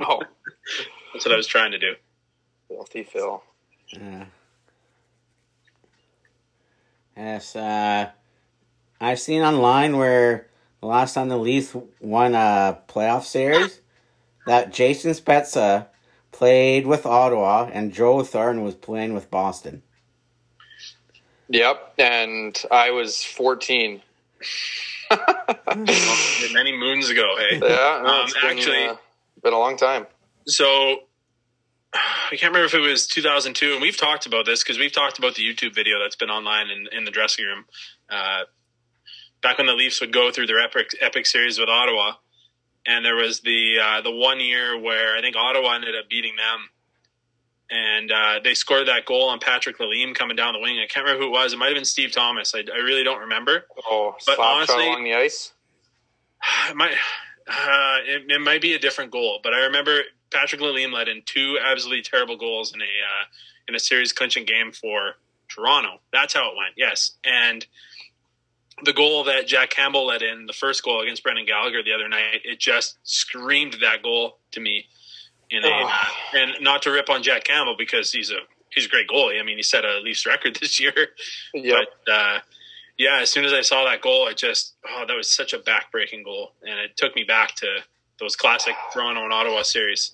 [0.00, 0.20] Oh,
[1.12, 1.94] that's what I was trying to do.
[2.68, 3.42] filthy Phil.
[3.94, 4.24] Uh,
[7.16, 8.10] Yes, uh,
[9.00, 10.46] I've seen online where
[10.80, 13.80] the last time the Leafs won a playoff series,
[14.46, 15.86] that Jason Spezza
[16.32, 19.82] played with Ottawa and Joe Thornton was playing with Boston.
[21.48, 24.00] Yep, and I was 14.
[26.52, 27.58] Many moons ago, hey.
[27.60, 28.96] Yeah, no, Um, it's been, actually- uh,
[29.42, 30.06] been a long time.
[30.46, 31.00] So
[31.94, 35.18] I can't remember if it was 2002, and we've talked about this because we've talked
[35.18, 37.64] about the YouTube video that's been online in, in the dressing room.
[38.08, 38.42] Uh,
[39.42, 42.14] back when the Leafs would go through their epic epic series with Ottawa,
[42.86, 46.34] and there was the uh, the one year where I think Ottawa ended up beating
[46.36, 46.68] them,
[47.70, 50.78] and uh, they scored that goal on Patrick Lalime coming down the wing.
[50.78, 51.52] I can't remember who it was.
[51.52, 52.54] It might have been Steve Thomas.
[52.54, 53.64] I, I really don't remember.
[53.88, 55.52] Oh, But honestly- along the ice.
[56.70, 56.92] It might
[57.48, 61.22] uh, it, it might be a different goal, but I remember Patrick Lalime led in
[61.26, 63.24] two absolutely terrible goals in a uh,
[63.68, 65.14] in a series clinching game for
[65.48, 66.00] Toronto.
[66.12, 66.74] That's how it went.
[66.76, 67.66] Yes, and
[68.84, 72.08] the goal that Jack Campbell led in the first goal against Brendan Gallagher the other
[72.08, 74.86] night, it just screamed that goal to me.
[75.50, 75.92] In a Oh.
[76.32, 78.38] and not to rip on Jack Campbell because he's a
[78.70, 79.40] he's a great goalie.
[79.40, 81.08] I mean, he set a Leafs record this year.
[81.54, 81.76] Yep.
[82.06, 82.38] But uh,
[82.96, 85.58] yeah, as soon as I saw that goal, it just oh, that was such a
[85.58, 87.66] backbreaking goal, and it took me back to
[88.20, 90.12] those classic Toronto and Ottawa series.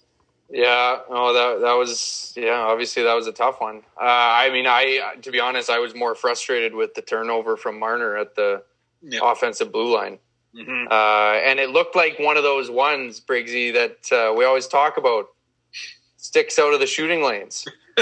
[0.48, 2.60] Yeah, oh, that that was yeah.
[2.60, 3.78] Obviously, that was a tough one.
[4.00, 7.78] Uh, I mean, I to be honest, I was more frustrated with the turnover from
[7.78, 8.62] Marner at the
[9.02, 9.20] Yeah.
[9.22, 10.18] offensive blue line,
[10.54, 14.66] hmm uh, and it looked like one of those ones, Briggsy, that uh, we always
[14.68, 15.26] talk about.
[16.18, 17.64] Sticks out of the shooting lanes,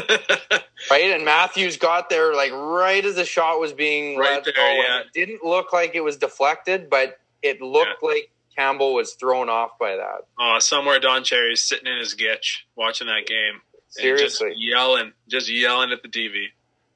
[0.90, 1.10] right?
[1.10, 5.00] And Matthews got there like right as the shot was being Right there, yeah.
[5.00, 9.78] It didn't look like it was deflected, but it looked like Campbell was thrown off
[9.78, 10.26] by that.
[10.38, 15.50] oh, somewhere Don Cherry's sitting in his gitch watching that game, Seriously, just yelling, just
[15.50, 16.46] yelling at the TV.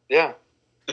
[0.09, 0.33] yeah,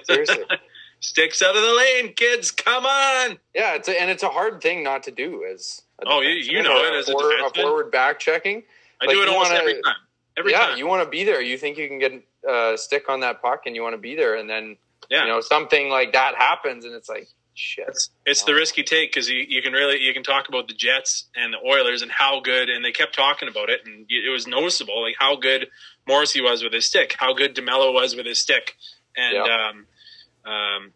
[0.04, 0.44] seriously.
[1.02, 3.38] Sticks out of the lane, kids, come on!
[3.54, 6.30] Yeah, it's a, and it's a hard thing not to do as a Oh, you-
[6.30, 7.62] you know it as a forward, defenseman.
[7.62, 8.64] forward back checking.
[9.02, 9.96] I Like, do it almost wanna- every time.
[10.38, 10.78] Every yeah, time.
[10.78, 11.42] you want to be there.
[11.42, 12.12] You think you can get
[12.46, 14.78] a uh, stick on that puck, and you want to be there, and then
[15.10, 15.22] yeah.
[15.24, 17.88] you know something like that happens, and it's like shit.
[18.26, 21.26] It's, the risky take because you, you can really you can talk about the Jets
[21.36, 24.46] and the Oilers and how good and they kept talking about it and it was
[24.46, 25.68] noticeable like how good
[26.08, 28.76] Morrissey was with his stick, how good DeMelo was with his stick,
[29.18, 29.70] and Yeah.
[29.70, 30.92] um, um,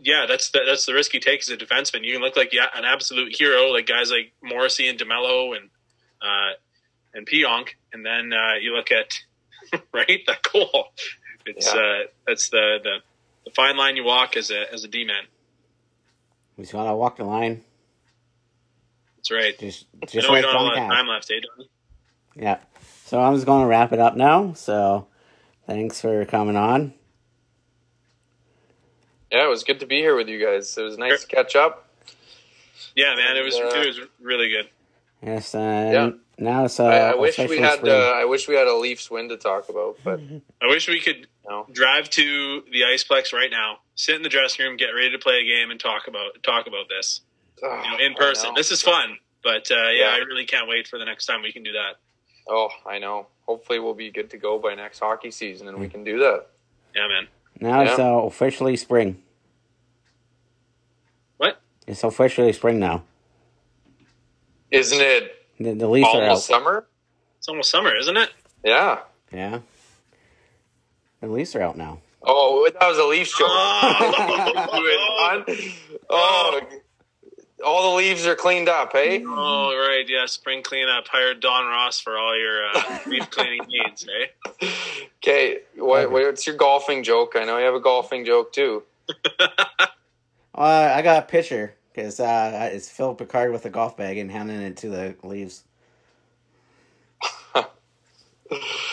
[0.00, 2.04] yeah, that's the, that's the risky take as a defenseman.
[2.04, 5.70] You can look like yeah, an absolute hero like guys like Morrissey and DeMelo and
[6.20, 6.52] uh,
[7.14, 9.12] and Pionk, and then uh, you look at
[9.92, 10.86] right that goal.
[11.46, 11.80] It's Yeah.
[11.80, 12.96] uh, that's the, the
[13.44, 15.24] the fine line you walk as a as a D man.
[16.56, 17.62] We just gotta walk the line.
[19.16, 19.58] That's right.
[19.58, 21.30] Just I just know we wait don't for have a the lot of time left,
[21.30, 21.70] eh, Donnie?
[22.36, 22.58] Yeah.
[23.06, 24.52] So I'm just gonna wrap it up now.
[24.54, 25.06] So
[25.66, 26.94] thanks for coming on.
[29.30, 30.76] Yeah, it was good to be here with you guys.
[30.76, 31.88] It was nice to catch up.
[32.94, 34.68] Yeah, man, it was uh, it was really good.
[35.22, 36.10] Yes, and Yeah.
[36.38, 37.88] now it's uh, I, I wish we had.
[37.88, 40.20] Uh, I wish we had a Leafs win to talk about, but
[40.62, 41.66] I wish we could no.
[41.72, 45.38] drive to the Iceplex right now, sit in the dressing room, get ready to play
[45.40, 47.20] a game, and talk about talk about this.
[47.62, 48.54] You know, in person.
[48.56, 50.14] This is fun, but uh, yeah, Yeah.
[50.14, 51.96] I really can't wait for the next time we can do that.
[52.48, 53.28] Oh, I know.
[53.46, 56.46] Hopefully, we'll be good to go by next hockey season, and we can do that.
[56.94, 57.28] Yeah, man.
[57.60, 58.12] now it's Yeah.
[58.14, 59.22] uh, officially spring.
[61.36, 61.60] What?
[61.86, 63.04] It's officially spring now.
[64.70, 66.36] Isn't it The, the Leafs are out.
[66.40, 66.86] summer?
[67.38, 68.30] It's almost summer, isn't it?
[68.64, 69.00] Yeah.
[69.32, 69.60] Yeah.
[71.22, 72.00] The Leafs are out now.
[72.22, 73.48] Oh, that was a Leafs joke.
[73.48, 74.74] Oh,
[76.10, 76.60] oh,
[77.64, 79.22] all the leaves are cleaned up, hey?
[79.26, 80.04] oh, right.
[80.08, 81.06] Yeah, spring cleanup.
[81.08, 84.26] Hire Don Ross for all your uh, leaf cleaning needs, eh?
[85.18, 87.34] Okay, what, what's your golfing joke?
[87.36, 88.82] I know you have a golfing joke too.
[90.54, 94.30] Uh, I got a picture because uh, it's Phil Picard with a golf bag and
[94.30, 95.64] handing it to the Leafs.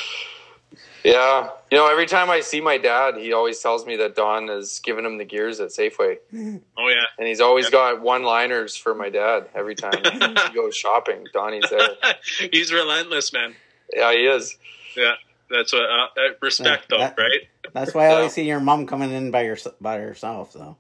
[1.04, 4.50] Yeah, you know, every time I see my dad, he always tells me that Don
[4.50, 7.04] is giving him the gears at Safeway, Oh yeah.
[7.18, 11.26] and he's always got one-liners for my dad every time he goes shopping.
[11.34, 11.90] Donnie's there.
[12.52, 13.56] He's relentless, man.
[13.94, 14.58] Yeah, he is.
[14.98, 15.14] Yeah,
[15.50, 17.42] that's what uh, uh, respect, Yeah, though, that- right?
[17.74, 18.16] That's why I Yeah.
[18.16, 20.52] always see your mom coming in by your by herself.
[20.52, 20.76] So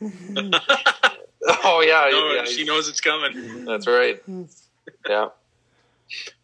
[1.64, 3.64] Oh yeah, No, yeah, she knows it's coming.
[3.64, 4.20] That's right.
[5.08, 5.28] Yeah.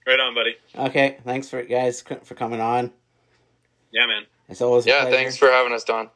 [0.06, 0.56] Right on, buddy.
[0.76, 2.92] okay, thanks for guys for coming on.
[3.90, 4.26] Yeah, man.
[4.48, 5.16] It's always a Yeah, pleasure.
[5.16, 6.10] thanks for having us, Don.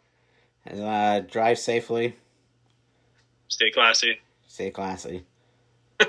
[0.66, 2.16] And, uh, drive safely,
[3.48, 4.20] Stay classy.
[4.46, 5.24] stay classy.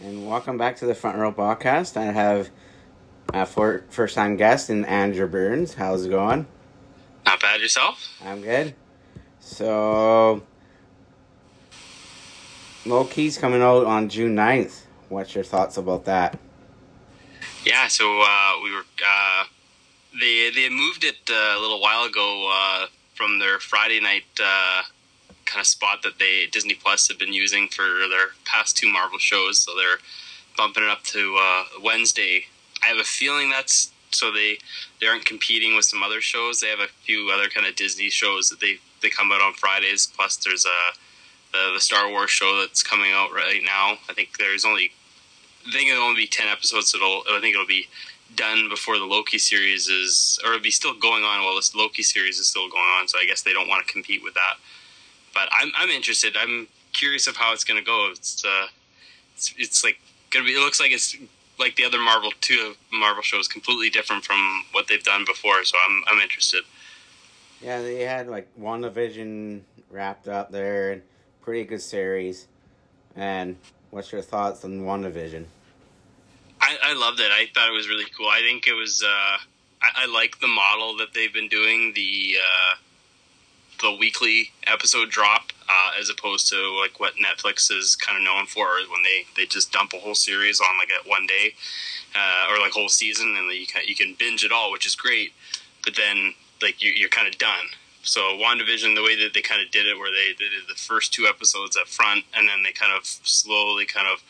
[0.00, 1.96] and welcome back to the Front Row Podcast.
[1.96, 2.50] I have
[3.32, 5.74] a for, first time guest in Andrew Burns.
[5.74, 6.46] How's it going?
[7.26, 8.08] Not bad yourself?
[8.24, 8.74] I'm good.
[9.40, 10.42] So,
[12.86, 14.82] Loki's coming out on June 9th.
[15.08, 16.38] What's your thoughts about that?
[17.64, 19.44] Yeah, so uh, we were uh,
[20.18, 24.82] they they moved it uh, a little while ago uh, from their Friday night uh,
[25.44, 29.18] kind of spot that they Disney Plus have been using for their past two Marvel
[29.18, 29.60] shows.
[29.60, 29.98] So they're
[30.56, 32.46] bumping it up to uh, Wednesday.
[32.82, 34.58] I have a feeling that's so they
[35.00, 36.60] they aren't competing with some other shows.
[36.60, 39.52] They have a few other kind of Disney shows that they they come out on
[39.52, 40.06] Fridays.
[40.06, 40.92] Plus, there's a
[41.52, 43.98] the, the Star Wars show that's coming out right now.
[44.08, 44.92] I think there's only
[45.66, 46.94] I think it'll only be ten episodes.
[46.94, 47.86] It'll I think it'll be
[48.36, 52.02] done before the Loki series is, or it'll be still going on while this Loki
[52.02, 53.08] series is still going on.
[53.08, 54.54] So I guess they don't want to compete with that.
[55.34, 56.36] But I'm I'm interested.
[56.36, 58.08] I'm curious of how it's going to go.
[58.10, 58.66] It's uh,
[59.34, 60.52] it's, it's like gonna be.
[60.52, 61.16] It looks like it's
[61.58, 65.62] like the other Marvel two Marvel shows, completely different from what they've done before.
[65.64, 66.62] So I'm I'm interested.
[67.60, 69.60] Yeah, they had like WandaVision
[69.90, 71.02] wrapped up there, and
[71.42, 72.46] pretty good series.
[73.16, 73.56] And
[73.90, 75.44] what's your thoughts on WandaVision?
[76.60, 77.30] I, I loved it.
[77.32, 78.28] I thought it was really cool.
[78.28, 79.02] I think it was.
[79.02, 79.38] Uh,
[79.82, 81.92] I, I like the model that they've been doing.
[81.94, 82.74] The uh,
[83.80, 88.46] the weekly episode drop, uh, as opposed to like what Netflix is kind of known
[88.46, 91.54] for, when they, they just dump a whole series on like at one day,
[92.14, 94.94] uh, or like whole season, and you can you can binge it all, which is
[94.94, 95.32] great.
[95.82, 97.66] But then like you, you're kind of done.
[98.02, 100.74] So WandaVision, the way that they kind of did it, where they, they did the
[100.74, 104.22] first two episodes up front, and then they kind of slowly kind of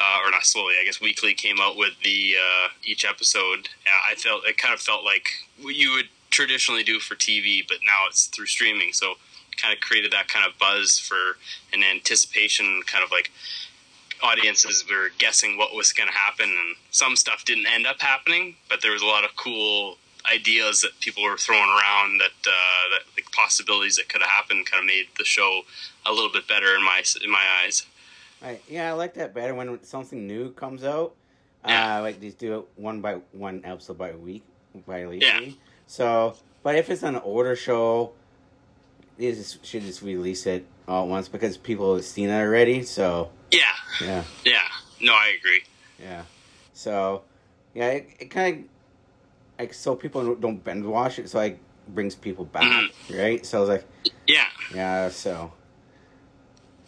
[0.00, 3.68] uh, or not slowly, I guess weekly came out with the uh, each episode.
[4.10, 5.28] I felt it kind of felt like
[5.60, 8.92] what you would traditionally do for TV, but now it's through streaming.
[8.94, 9.14] So
[9.60, 11.36] kind of created that kind of buzz for
[11.74, 13.30] an anticipation, kind of like
[14.22, 18.56] audiences were guessing what was going to happen, and some stuff didn't end up happening,
[18.68, 19.98] but there was a lot of cool
[20.32, 24.66] ideas that people were throwing around that uh, that like possibilities that could have happened
[24.66, 25.62] kind of made the show
[26.06, 27.86] a little bit better in my in my eyes.
[28.42, 28.62] Right.
[28.68, 31.14] Yeah, I like that better when something new comes out.
[31.66, 31.98] Yeah.
[31.98, 34.42] Uh, like these do it one by one episode by week
[34.86, 35.22] by week.
[35.22, 35.40] Yeah.
[35.86, 38.12] So, but if it's an older show,
[39.18, 42.82] they just should just release it all at once because people have seen it already.
[42.82, 43.60] So Yeah,
[44.00, 44.62] yeah, yeah.
[45.02, 45.62] No, I agree.
[45.98, 46.22] yeah.
[46.72, 47.22] So
[47.74, 48.64] yeah, it, it kind of
[49.60, 53.18] like so people don't binge watch it, so like brings people back, mm-hmm.
[53.18, 53.44] right?
[53.44, 53.84] So I was like,
[54.26, 55.08] Yeah, yeah.
[55.10, 55.52] So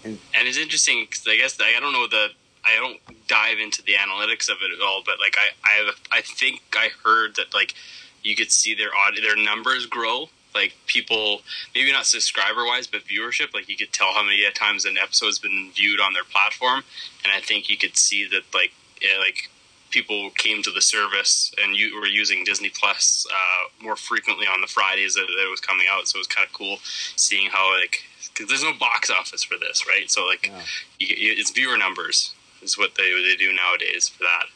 [0.04, 2.28] and and it's interesting because I guess I don't know the
[2.64, 5.94] I don't dive into the analytics of it at all, but like I I have
[6.10, 7.74] I think I heard that like
[8.22, 10.28] you could see their aud- their numbers grow.
[10.54, 11.40] Like people,
[11.74, 13.54] maybe not subscriber wise, but viewership.
[13.54, 16.84] Like you could tell how many times an episode's been viewed on their platform,
[17.24, 18.72] and I think you could see that like
[19.18, 19.48] like
[19.92, 24.60] people came to the service and you were using Disney Plus uh, more frequently on
[24.60, 26.08] the Fridays that, that it was coming out.
[26.08, 26.78] So it was kind of cool
[27.16, 28.02] seeing how like
[28.32, 30.10] because there's no box office for this, right?
[30.10, 30.62] So like Yeah.
[30.98, 34.46] you, you, it's viewer numbers is what they they do nowadays for that.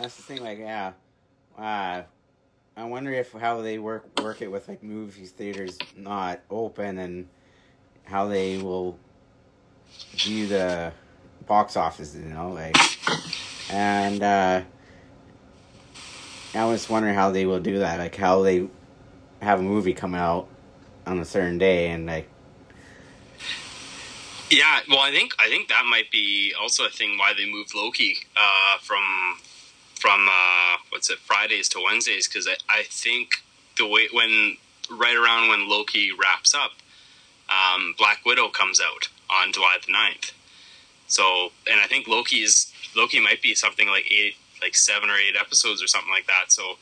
[0.00, 0.92] That's the thing, like, yeah.
[1.58, 2.02] Uh,
[2.76, 7.28] I wonder if how they work work it with like movie theaters not open and
[8.04, 8.98] how they will
[10.12, 10.92] view the
[11.46, 12.76] box office, you know, like,
[13.72, 14.62] and uh,
[16.54, 18.68] I was wondering how they will do that, like how they
[19.40, 20.46] have a movie come out
[21.06, 22.28] on a certain day and like,
[24.50, 27.74] Yeah, well, I think I think that might be also a thing why they moved
[27.74, 29.02] Loki uh, from
[29.98, 33.42] from uh, what's it Fridays to Wednesdays because I, I think
[33.78, 34.58] the way when
[34.90, 36.72] right around when Loki wraps up,
[37.48, 40.32] um, Black Widow comes out on July the 9th.
[41.06, 45.34] So, and I think Loki's Loki might be something like eight, like seven or eight
[45.38, 46.52] episodes or something like that.
[46.52, 46.76] So,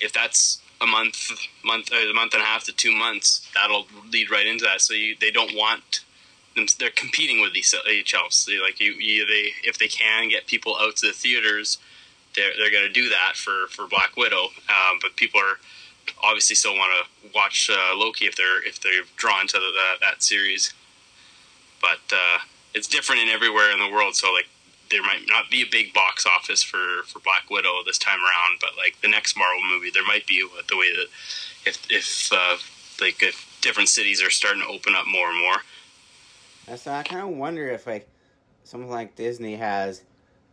[0.00, 1.30] if that's a month,
[1.64, 4.80] month, a month and a half to two months, that'll lead right into that.
[4.80, 6.04] So you, they don't want
[6.54, 6.66] them.
[6.78, 8.44] They're competing with each else.
[8.44, 11.78] They, like you, you, they if they can get people out to the theaters,
[12.36, 14.44] they're they're going to do that for for Black Widow.
[14.68, 15.58] Um, but people are
[16.22, 19.96] obviously still want to watch uh, Loki if they're if they're drawn to the, that
[20.00, 20.72] that series.
[21.80, 22.38] But uh,
[22.74, 24.16] it's different in everywhere in the world.
[24.16, 24.46] So like
[24.90, 28.58] there might not be a big box office for for Black Widow this time around,
[28.60, 31.06] but like the next Marvel movie, there might be the way that
[31.66, 32.56] if if uh,
[33.00, 36.76] like if different cities are starting to open up more and more.
[36.76, 38.08] So I kind of wonder if like
[38.64, 40.02] something like Disney has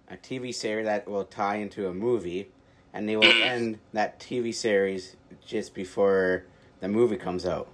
[0.09, 2.49] a TV series that will tie into a movie,
[2.93, 5.15] and they will end that TV series
[5.45, 6.43] just before
[6.81, 7.69] the movie comes out,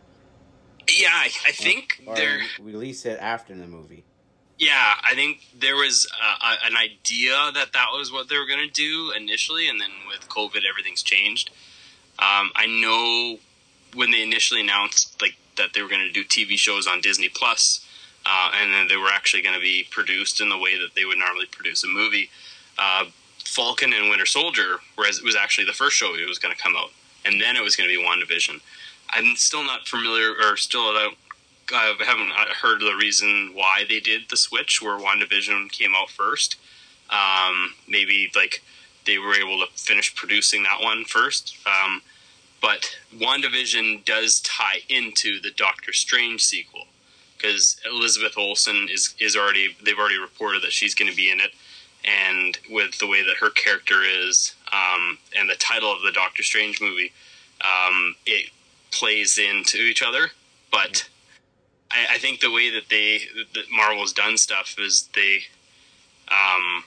[0.91, 4.03] Yeah, I, I think or they're release it after the movie.
[4.57, 6.07] Yeah, I think there was
[6.65, 10.27] an idea that that was what they were going to do initially, and then with
[10.29, 11.51] COVID, everything's changed.
[12.17, 13.37] Um, I know
[13.93, 17.29] when they initially announced like that they were going to do TV shows on Disney
[17.29, 17.85] Plus,
[18.25, 21.05] uh, and then they were actually going to be produced in the way that they
[21.05, 22.29] would normally produce a movie.
[22.79, 23.05] Uh,
[23.45, 26.61] Falcon and Winter Soldier, whereas it was actually the first show it was going to
[26.61, 26.89] come out,
[27.25, 28.59] and then it was going to be WandaVision.
[29.11, 31.17] I'm still not familiar, or still I, don't,
[31.73, 36.55] I haven't heard the reason why they did the switch where WandaVision came out first.
[37.09, 38.63] Um, maybe like
[39.05, 41.57] they were able to finish producing that one first.
[41.65, 42.01] Um,
[42.61, 46.85] but WandaVision does tie into the Doctor Strange sequel
[47.37, 51.39] because Elizabeth Olsen is is already they've already reported that she's going to be in
[51.39, 51.51] it,
[52.03, 56.43] and with the way that her character is um, and the title of the Doctor
[56.43, 57.11] Strange movie,
[57.61, 58.49] um, it
[58.91, 60.31] plays into each other.
[60.71, 61.07] But
[62.17, 63.21] I, think the way that they
[63.53, 65.39] that Marvel's done stuff is they
[66.29, 66.83] um,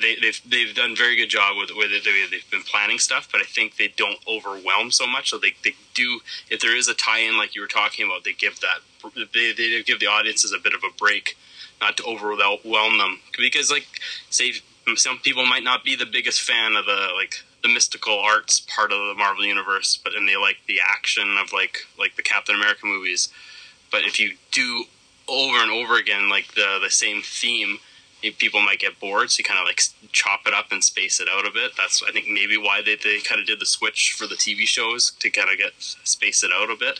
[0.00, 2.04] they, they've they've done very good job with with it.
[2.04, 5.30] They've been planning stuff, but I think they don't overwhelm so much.
[5.30, 6.20] So they, they do
[6.50, 8.78] if there is a tie-in like you were talking about, they give that
[9.32, 11.36] they they give the audiences a bit of a break,
[11.80, 13.86] not to overwhelm them because like
[14.30, 14.52] say
[14.96, 18.92] some people might not be the biggest fan of the like the mystical arts part
[18.92, 22.54] of the Marvel universe, but and they like the action of like like the Captain
[22.54, 23.28] America movies.
[23.94, 24.86] But if you do
[25.28, 27.78] over and over again like the the same theme
[28.38, 29.80] people might get bored, so you kind of like
[30.10, 31.76] chop it up and space it out a bit.
[31.76, 34.62] That's I think maybe why they, they kind of did the switch for the TV
[34.62, 36.98] shows to kind of get space it out a bit.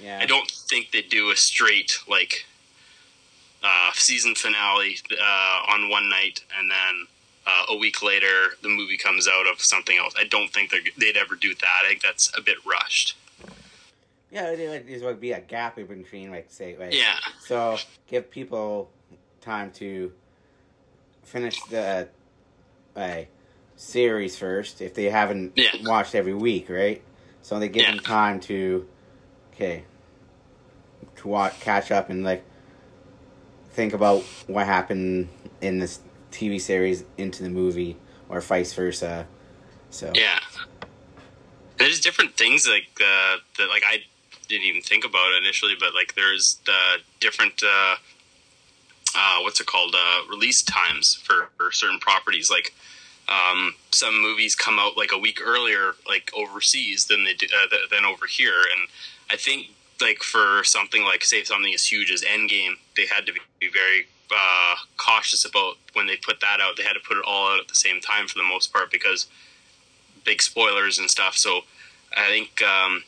[0.00, 0.20] Yeah.
[0.22, 2.46] I don't think they do a straight like
[3.64, 7.08] uh, season finale uh, on one night and then
[7.48, 10.14] uh, a week later the movie comes out of something else.
[10.16, 11.80] I don't think they'd ever do that.
[11.84, 13.16] I think that's a bit rushed.
[14.30, 17.16] Yeah, it would be a gap between, like say, like yeah.
[17.40, 18.90] So give people
[19.40, 20.12] time to
[21.22, 22.08] finish the
[22.94, 23.22] uh,
[23.76, 25.70] series first if they haven't yeah.
[25.82, 27.02] watched every week, right?
[27.42, 27.92] So they give yeah.
[27.92, 28.86] them time to
[29.54, 29.84] okay
[31.16, 32.44] to watch, catch up, and like
[33.70, 35.28] think about what happened
[35.60, 36.00] in this
[36.32, 37.96] TV series into the movie,
[38.28, 39.26] or vice versa.
[39.90, 40.40] So yeah,
[41.78, 43.68] there's different things like uh, that.
[43.68, 44.02] Like I
[44.48, 47.62] didn't even think about it initially, but like there's the different.
[47.62, 47.96] Uh,
[49.16, 52.50] uh, what's it called uh, release times for, for certain properties.
[52.50, 52.74] Like
[53.28, 57.76] um, some movies come out like a week earlier like overseas than they do, uh,
[57.90, 58.60] than over here.
[58.76, 58.88] And
[59.30, 59.68] i think
[60.00, 64.06] like for something like say something as huge as endgame they had to be very
[64.30, 66.76] uh, cautious about when they put that out.
[66.76, 68.90] They had to put it all out at the same time for the most part
[68.90, 69.26] because
[70.24, 71.36] big spoilers and stuff.
[71.36, 71.60] So
[72.16, 73.04] i think um,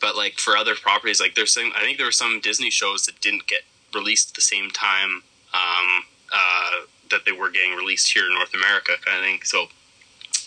[0.00, 3.04] but like for other properties like there's some i think there were some disney shows
[3.04, 3.62] that didn't get
[3.94, 5.22] released at the same time
[5.54, 9.40] um, uh, that they were getting released here in North America, kind of thing.
[9.44, 9.66] So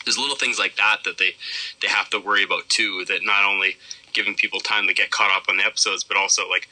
[0.06, 1.36] there's little things like that that they
[1.82, 3.06] they have to worry about too.
[3.08, 3.78] That not only
[4.14, 6.68] giving people time to get caught up on the episodes, but also like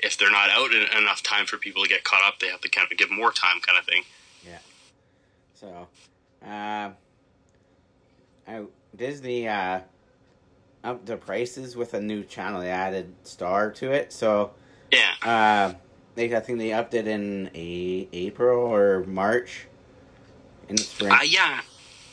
[0.00, 2.60] if they're not out in enough time for people to get caught up, they have
[2.60, 4.02] to kind of give more time, kind of thing.
[4.44, 4.58] Yeah.
[5.54, 5.88] So,
[6.46, 6.90] uh,
[8.46, 8.64] I,
[8.94, 9.80] Disney uh,
[10.84, 12.60] up the prices with a new channel.
[12.60, 14.52] They added Star to it, so
[14.92, 15.14] yeah.
[15.22, 15.74] Uh,
[16.14, 19.66] they I think they upped it in a April or March
[20.68, 21.10] in the spring.
[21.10, 21.62] Uh, yeah,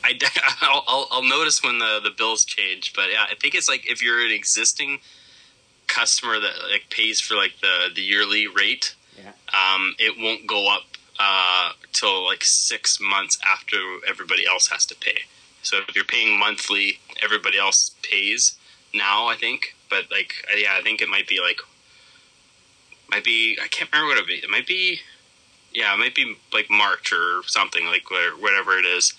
[0.02, 0.18] I
[0.62, 3.88] I'll, I'll, I'll notice when the the bills change, but yeah, I think it's like
[3.88, 5.00] if you're an existing
[5.86, 9.32] customer that like pays for like the the yearly rate, yeah.
[9.52, 10.82] um, it won't go up
[11.20, 13.76] uh, till like six months after
[14.08, 15.18] everybody else has to pay.
[15.62, 18.56] So if you're paying monthly, everybody else pays
[18.94, 19.26] now.
[19.26, 21.58] I think, but like yeah, I think it might be like
[23.10, 24.34] might be I can't remember what it be.
[24.34, 25.00] It might be
[25.74, 29.14] yeah, it might be like March or something like whatever it is.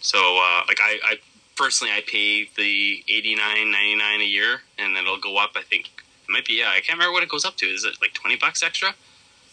[0.00, 1.16] So uh, like I, I
[1.56, 5.52] personally I pay the eighty nine ninety nine a year, and then it'll go up.
[5.56, 6.70] I think it might be yeah.
[6.70, 7.66] I can't remember what it goes up to.
[7.66, 8.94] Is it like twenty bucks extra?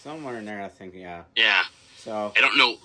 [0.02, 0.94] Somewhere in there, I think.
[0.96, 1.24] Yeah.
[1.36, 1.64] Yeah.
[1.98, 2.76] So I don't know.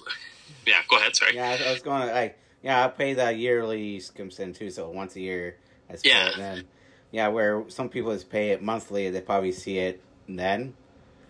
[0.66, 1.14] Yeah, go ahead.
[1.14, 1.35] Sorry.
[1.35, 2.14] Yeah, I was going to.
[2.16, 4.70] I yeah, I pay the yearly comes in too.
[4.70, 5.57] So once a year,
[5.91, 6.30] I yeah.
[6.36, 6.64] Then
[7.11, 10.74] yeah, where some people just pay it monthly, they probably see it then.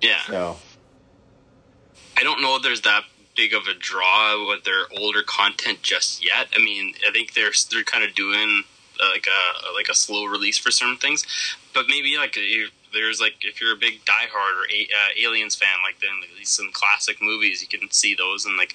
[0.00, 0.20] Yeah.
[0.26, 0.56] So
[2.16, 3.02] I don't know if there's that
[3.36, 6.48] big of a draw with their older content just yet.
[6.54, 8.64] I mean, I think they're they're kind of doing
[9.02, 11.24] uh, like a like a slow release for certain things,
[11.74, 15.28] but maybe like if there's like if you're a big Die Hard or a, uh,
[15.28, 18.74] Aliens fan, like then at least some classic movies, you can see those and like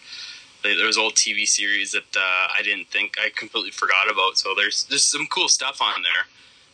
[0.73, 4.37] there's old TV series that uh, I didn't think I completely forgot about.
[4.37, 6.25] So there's there's some cool stuff on there.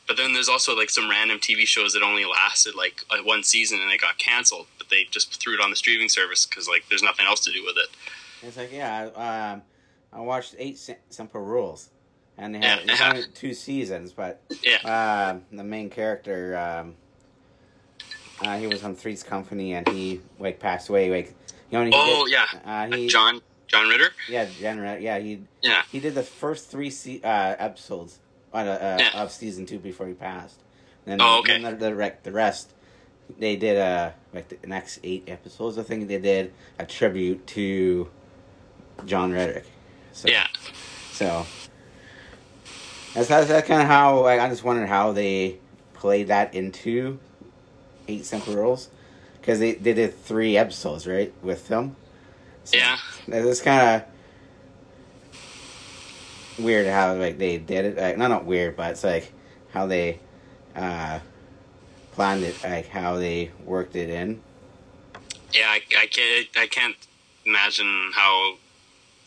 [0.07, 3.79] But then there's also like some random TV shows that only lasted like one season
[3.81, 4.67] and they got canceled.
[4.77, 7.51] But they just threw it on the streaming service because like there's nothing else to
[7.51, 7.89] do with it.
[8.47, 9.61] It's like yeah, I, um,
[10.11, 10.79] I watched Eight
[11.09, 11.89] Simple Rules,
[12.37, 13.21] and they had yeah.
[13.33, 16.95] two seasons, but Yeah, um, the main character, um,
[18.41, 21.09] uh, he was on Three's Company, and he like passed away.
[21.09, 21.35] Like
[21.69, 22.59] he only Oh, did, yeah.
[22.65, 24.11] uh, he John John Ritter.
[24.27, 28.19] yeah, General, yeah, he Yeah, he did the first three se- uh, episodes
[28.53, 29.21] on, uh, uh, Yeah.
[29.23, 30.59] of season two before he passed.
[31.05, 31.53] Then, Oh, okay.
[31.61, 32.71] then the, the, the rest,
[33.39, 35.77] they did uh like the next eight episodes.
[35.77, 38.09] I think they did a tribute to
[39.05, 39.63] John Ritter.
[40.11, 40.47] So, yeah,
[41.13, 41.45] So
[43.13, 45.57] that's that's, that's kind of how I, I just wondered how they
[45.93, 47.19] played that into
[48.07, 48.89] Eight Simple Rules
[49.39, 51.95] because they they did three episodes right with them.
[52.63, 52.97] So yeah.
[53.27, 57.97] it's kind of weird how like they did it.
[57.97, 59.31] Like, not not weird, but it's like
[59.71, 60.19] how they
[60.75, 61.19] uh
[62.11, 64.41] planned it, like how they worked it in.
[65.53, 66.47] Yeah, I, I can't.
[66.57, 66.95] I can't
[67.45, 68.55] imagine how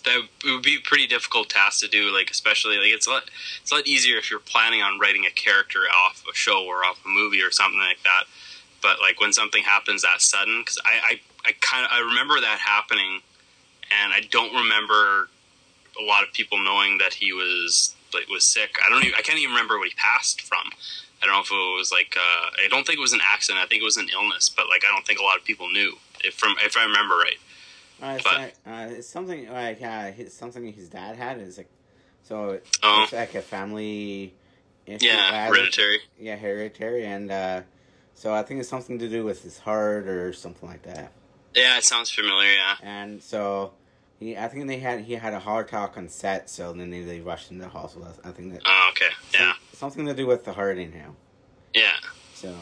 [0.04, 2.12] that it would be a pretty difficult task to do.
[2.12, 3.30] Like especially like it's a lot.
[3.60, 6.84] It's a lot easier if you're planning on writing a character off a show or
[6.84, 8.24] off a movie or something like that.
[8.82, 12.40] But like when something happens that sudden, because I I, I kind of I remember
[12.40, 13.20] that happening,
[14.02, 15.28] and I don't remember
[16.00, 18.76] a lot of people knowing that he was like was sick.
[18.84, 20.70] I don't even I can't even remember what he passed from.
[21.22, 23.64] I don't know if it was like uh, I don't think it was an accident.
[23.64, 25.70] I think it was an illness, but like I don't think a lot of people
[25.70, 27.36] knew if from if I remember right.
[28.02, 31.56] Uh, it's, But- like, uh, it's something like uh, his, something his dad had is
[31.58, 31.68] like
[32.24, 33.02] so Oh.
[33.04, 34.34] it's like a family
[34.86, 35.06] issue.
[35.06, 36.00] Yeah, hereditary.
[36.18, 37.60] Yeah, hereditary, and uh,
[38.14, 41.12] so I think it's something to do with his heart or something like that.
[41.54, 42.50] Yeah, it sounds familiar.
[42.52, 43.72] Yeah, And so
[44.18, 47.02] he, I think they had he had a heart attack on set, so then they,
[47.02, 48.08] they rushed him to the hospital.
[48.24, 49.10] I think that Oh, okay.
[49.32, 51.14] Yeah, something to do with the heart anyhow.
[51.74, 51.92] yeah.
[52.34, 52.54] So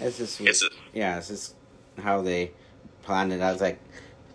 [0.00, 1.54] it's just It's a, yeah, it's just
[2.02, 2.52] how they
[3.02, 3.40] planned it.
[3.40, 3.80] I was like,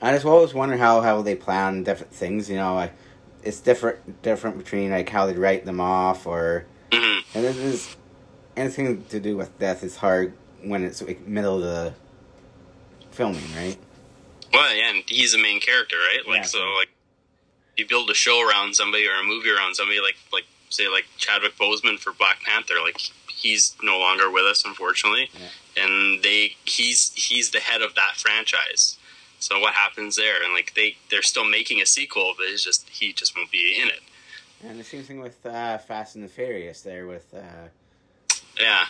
[0.02, 2.50] I just always wonder how how they plan different things.
[2.50, 2.94] You know, like
[3.44, 7.22] it's different different between like how they write them off or mhm.
[7.36, 7.98] and this is
[8.56, 10.34] anything to do with death is hard
[10.64, 11.94] when it's like middle of the
[13.12, 13.78] filming, right?
[14.54, 16.28] Well, yeah, and he's the main character, right?
[16.28, 16.90] Like, Yeah, so like,
[17.78, 21.06] you build a show around somebody or a movie around somebody, like like say like
[21.18, 23.00] Chadwick Boseman for Black Panther, like
[23.30, 25.30] he's no longer with us, unfortunately,
[25.78, 28.98] and they he's he's the head of that franchise.
[29.40, 30.44] So what happens there?
[30.44, 33.80] And like they they're still making a sequel, but it's just he just won't be
[33.82, 34.02] in it.
[34.64, 37.70] And the same thing with uh, Fast and the Furious there with uh,
[38.60, 38.86] Yeah,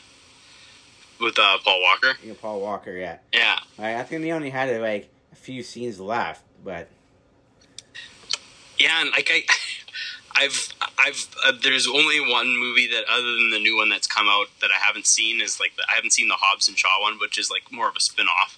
[1.22, 2.18] with uh, Paul Walker.
[2.24, 2.92] Yeah, Paul Walker.
[2.92, 6.88] Yeah, Yeah, I, I think they only had like a few scenes left, but
[8.78, 9.44] Yeah, and like I,
[10.44, 14.28] I've, I've, uh, there's only one movie that, other than the new one that's come
[14.28, 17.02] out, that I haven't seen is like the, I haven't seen the Hobbs and Shaw
[17.02, 18.58] one, which is like more of a spin off.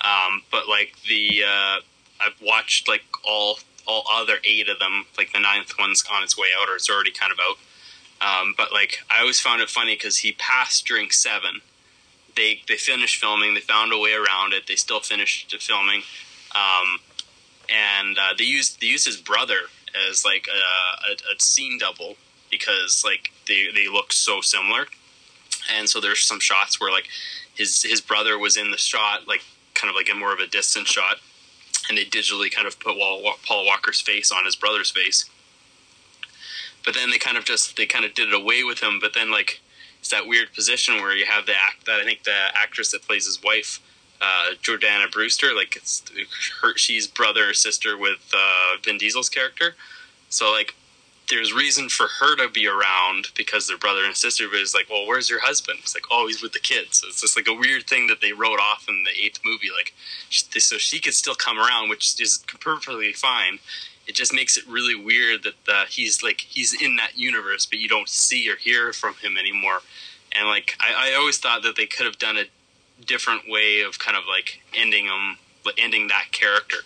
[0.00, 1.76] Um, but like the, uh,
[2.20, 5.04] I've watched like all, all other eight of them.
[5.18, 7.56] Like the ninth one's on its way out, or it's already kind of out.
[8.20, 11.60] Um, but like I always found it funny because he passed during seven.
[12.36, 13.54] They they finished filming.
[13.54, 14.66] They found a way around it.
[14.66, 16.02] They still finished filming.
[16.54, 16.98] Um,
[17.70, 19.58] and uh, they used they used his brother
[20.08, 22.16] as like a, a, a scene double
[22.50, 24.86] because like they they look so similar,
[25.76, 27.08] and so there's some shots where like
[27.54, 29.42] his his brother was in the shot like
[29.74, 31.16] kind of like in more of a distant shot,
[31.88, 35.24] and they digitally kind of put Paul Walker's face on his brother's face.
[36.84, 38.98] But then they kind of just they kind of did it away with him.
[39.00, 39.60] But then like
[40.00, 43.02] it's that weird position where you have the act that I think the actress that
[43.02, 43.80] plays his wife
[44.20, 46.02] uh, Jordana Brewster, like it's
[46.62, 49.74] her, she's brother or sister with uh, Vin Diesel's character.
[50.28, 50.74] So like,
[51.30, 54.48] there's reason for her to be around because they're brother and sister.
[54.50, 55.78] But it's like, well, where's your husband?
[55.82, 56.98] It's like, oh, he's with the kids.
[57.00, 59.70] So it's just like a weird thing that they wrote off in the eighth movie,
[59.74, 59.94] like
[60.28, 63.58] she, so she could still come around, which is perfectly fine.
[64.06, 67.78] It just makes it really weird that uh, he's like he's in that universe, but
[67.78, 69.80] you don't see or hear from him anymore.
[70.36, 72.44] And like, I, I always thought that they could have done a
[73.04, 75.38] different way of kind of like ending him,
[75.78, 76.78] ending that character.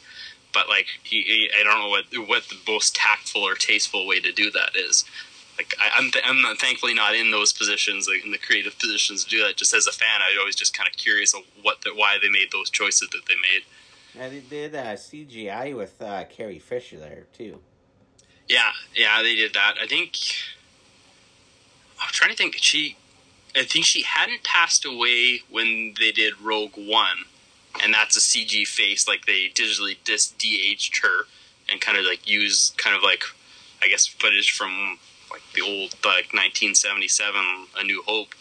[0.53, 4.21] But like he, he I don't know what what the most tactful or tasteful way
[4.21, 5.05] to do that is.
[5.57, 8.79] Like I, I'm, th- I'm not thankfully not in those positions, like in the creative
[8.79, 9.57] positions to do that.
[9.57, 12.19] Just as a fan, I was always just kind of curious of what the, why
[12.21, 13.63] they made those choices that they made.
[14.17, 17.59] Yeah, they did uh, CGI with uh, Carrie Fisher there too.
[18.49, 19.75] Yeah, yeah, they did that.
[19.83, 20.17] I think
[22.01, 22.57] I'm trying to think.
[22.59, 22.97] She,
[23.57, 27.25] I think she hadn't passed away when they did Rogue One,
[27.83, 29.09] and that's a CG face.
[29.09, 30.33] Like they digitally dis
[31.03, 31.25] her
[31.71, 33.23] and kind of like use kind of like,
[33.83, 34.99] I guess footage from
[35.31, 37.41] like the old like 1977
[37.79, 38.35] A New Hope.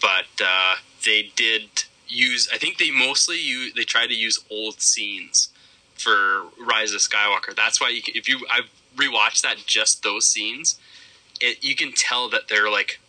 [0.00, 2.48] But uh, they did use.
[2.52, 3.74] I think they mostly use.
[3.74, 5.48] They try to use old scenes
[5.94, 7.54] for Rise of Skywalker.
[7.54, 10.78] That's why you, if you I've rewatched that just those scenes,
[11.40, 13.00] it you can tell that they're like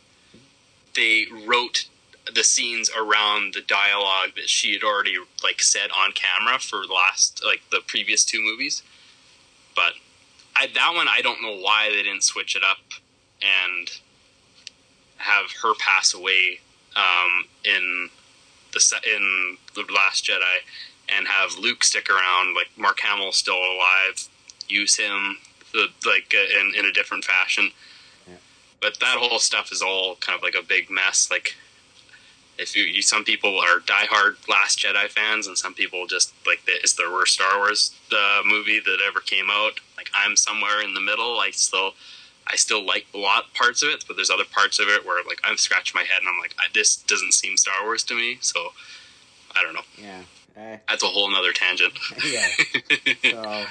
[0.95, 1.87] they wrote
[2.33, 6.93] the scenes around the dialogue that she had already like said on camera for the
[6.93, 8.83] last like the previous two movies.
[9.75, 9.93] But
[10.55, 12.77] I, that one I don't know why they didn't switch it up
[13.41, 13.89] and
[15.17, 16.59] have her pass away
[16.95, 18.09] um, in
[18.73, 20.57] the in the Last Jedi
[21.09, 24.27] and have Luke stick around like Mark Hamill still alive,
[24.67, 25.37] use him
[25.73, 27.71] the, like uh, in in a different fashion.
[28.27, 28.35] Yeah.
[28.81, 31.29] But that whole stuff is all kind of like a big mess.
[31.29, 31.55] Like
[32.57, 36.61] if you, you some people are diehard Last Jedi fans, and some people just like
[36.67, 39.79] it's their worst Star Wars uh, movie that ever came out.
[39.97, 41.39] Like I'm somewhere in the middle.
[41.39, 41.93] I still
[42.47, 45.23] I still like a lot parts of it, but there's other parts of it where
[45.25, 48.15] like I've scratched my head and I'm like I, this doesn't seem Star Wars to
[48.15, 48.37] me.
[48.41, 48.69] So
[49.55, 49.81] I don't know.
[49.97, 50.21] Yeah.
[50.57, 51.93] Uh, That's a whole nother tangent.
[52.25, 52.47] yeah.
[53.23, 53.65] So,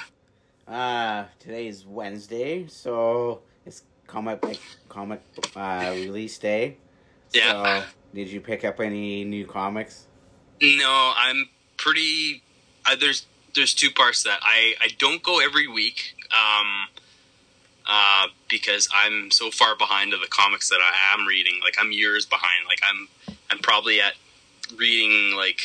[0.67, 4.59] uh, today's Wednesday, so it's comic
[4.89, 5.21] comic
[5.55, 6.77] uh, release day.
[7.33, 7.81] Yeah.
[7.81, 10.07] So, did you pick up any new comics?
[10.61, 12.43] No, I'm pretty.
[12.85, 16.15] Uh, there's there's two parts to that I I don't go every week.
[16.31, 16.87] Um,
[17.93, 21.59] uh, because I'm so far behind of the comics that I am reading.
[21.61, 22.65] Like I'm years behind.
[22.65, 24.13] Like I'm I'm probably at
[24.77, 25.59] reading like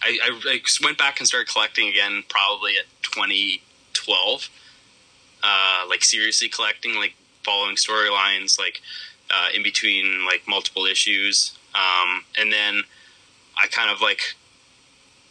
[0.00, 4.50] I, I, I went back and started collecting again probably at 2012.
[5.42, 8.80] Uh, like seriously collecting, like following storylines, like
[9.30, 12.82] uh, in between like multiple issues, um, and then
[13.58, 14.36] I kind of like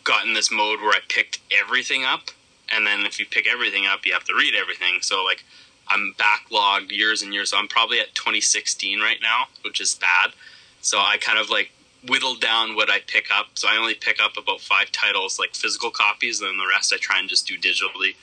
[0.04, 2.30] got in this mode where I picked everything up,
[2.70, 5.00] and then if you pick everything up, you have to read everything.
[5.02, 5.46] So like
[5.88, 7.52] I'm backlogged years and years.
[7.52, 10.32] So I'm probably at 2016 right now, which is bad.
[10.82, 11.72] So I kind of like
[12.08, 13.48] whittled down what I pick up.
[13.56, 16.94] So I only pick up about five titles, like physical copies, and then the rest
[16.94, 18.16] I try and just do digitally.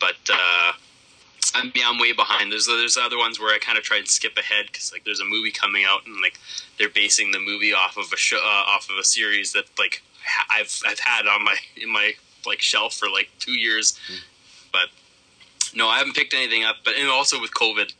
[0.00, 0.72] But uh,
[1.54, 2.50] I'm yeah, I'm way behind.
[2.50, 5.20] There's there's other ones where I kind of try and skip ahead because like there's
[5.20, 6.38] a movie coming out and like
[6.78, 10.02] they're basing the movie off of a show uh, off of a series that like
[10.24, 12.12] ha- I've I've had on my in my
[12.46, 13.98] like shelf for like two years,
[14.72, 14.88] but
[15.74, 16.76] no, I haven't picked anything up.
[16.84, 17.92] But and also with COVID,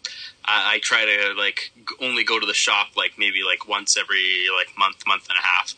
[0.45, 4.47] I, I try to like only go to the shop like maybe like once every
[4.57, 5.75] like month month and a half.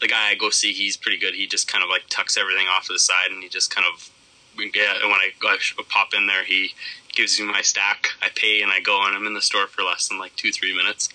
[0.00, 1.34] The guy I go see, he's pretty good.
[1.34, 3.86] He just kind of like tucks everything off to the side and he just kind
[3.92, 4.10] of
[4.58, 4.94] yeah.
[5.00, 6.70] And when I I pop in there, he
[7.12, 8.08] gives me my stack.
[8.22, 10.50] I pay and I go and I'm in the store for less than like two
[10.52, 11.08] three minutes,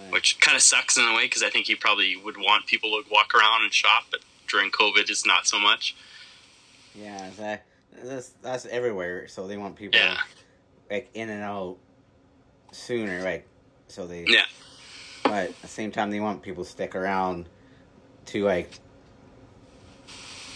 [0.00, 0.12] Right.
[0.12, 2.90] which kind of sucks in a way because I think he probably would want people
[2.90, 5.94] to walk around and shop, but during COVID, it's not so much.
[6.94, 7.64] Yeah, that,
[8.02, 9.28] that's that's everywhere.
[9.28, 10.16] So they want people Yeah.
[10.90, 11.78] like in and out
[12.72, 13.46] sooner, like
[13.88, 14.24] so they.
[14.26, 14.44] Yeah.
[15.24, 17.48] But at the same time, they want people to stick around
[18.26, 18.70] to like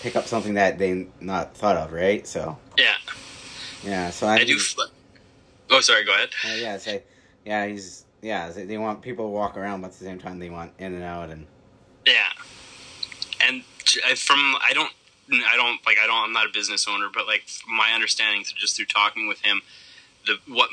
[0.00, 2.26] pick up something that they not thought of, right?
[2.26, 2.94] So Yeah,
[3.82, 4.58] yeah, so I, I do.
[4.58, 4.82] Fl-
[5.70, 6.04] oh, sorry.
[6.04, 6.30] Go ahead.
[6.44, 7.08] Uh, yeah, it's like
[7.44, 8.50] yeah, he's yeah.
[8.50, 11.04] They, want people to walk around, but at the same time, they want in and
[11.04, 11.46] out and
[12.04, 12.28] Yeah,
[13.46, 13.62] and
[14.18, 14.92] from I don't
[15.32, 18.58] I don't like I don't I'm not a business owner, but like my understanding through
[18.58, 19.62] just through talking with him,
[20.26, 20.70] the what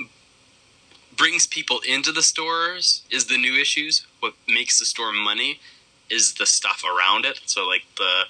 [1.15, 4.05] brings people into the stores is the new issues.
[4.19, 5.59] What makes the store money
[6.09, 7.39] is the stuff around it.
[7.45, 8.23] So like the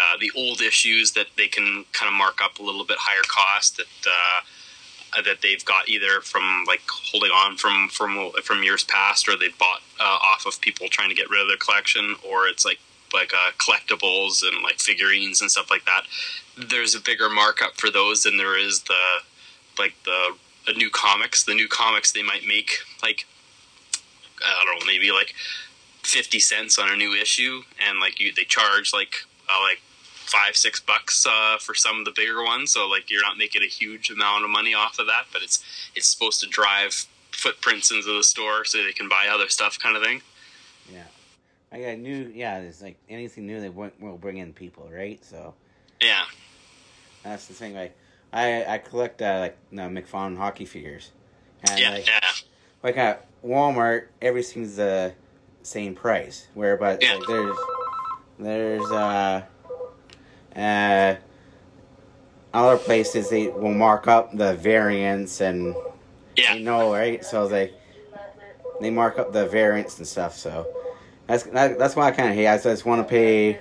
[0.00, 3.24] uh, the old issues that they can kind of mark up a little bit higher
[3.28, 3.86] cost that.
[4.06, 4.40] Uh,
[5.24, 9.48] that they've got either from like holding on from from from years past, or they
[9.58, 12.78] bought uh, off of people trying to get rid of their collection, or it's like
[13.12, 16.02] like uh, collectibles and like figurines and stuff like that.
[16.56, 18.94] There's a bigger markup for those than there is the
[19.78, 20.34] like the,
[20.76, 21.44] new comics.
[21.44, 23.26] The new comics they might make like
[24.44, 25.34] I don't know maybe like
[26.02, 29.14] fifty cents on a new issue, and like you they charge like
[29.48, 33.22] uh, like five six bucks uh, for some of the bigger ones so like you're
[33.22, 35.64] not making a huge amount of money off of that but it's
[35.96, 37.06] it's supposed to drive
[37.38, 40.20] footprints into the store so they can buy other stuff kind of thing.
[41.70, 42.60] I got new yeah.
[42.60, 45.22] there's like anything new they will will bring in people, right?
[45.24, 45.54] So
[46.00, 46.24] yeah
[47.22, 47.74] that's the thing.
[47.74, 47.96] Like
[48.32, 51.12] I I collect uh, like no McFarlane hockey figures,
[51.68, 52.30] and yeah like yeah
[52.82, 55.14] like at Walmart, everything's the
[55.62, 56.46] same price.
[56.54, 57.14] Where but Yeah.
[57.16, 57.56] like, there's
[58.38, 59.42] there's uh
[60.56, 61.16] uh
[62.54, 65.74] other places they will mark up the variants and
[66.36, 67.24] yeah you know right.
[67.24, 67.74] So they
[68.80, 70.36] they mark up the variants and stuff.
[70.36, 70.66] So
[71.28, 72.48] that's that, that's why I kind of hate.
[72.48, 73.60] I just want to pay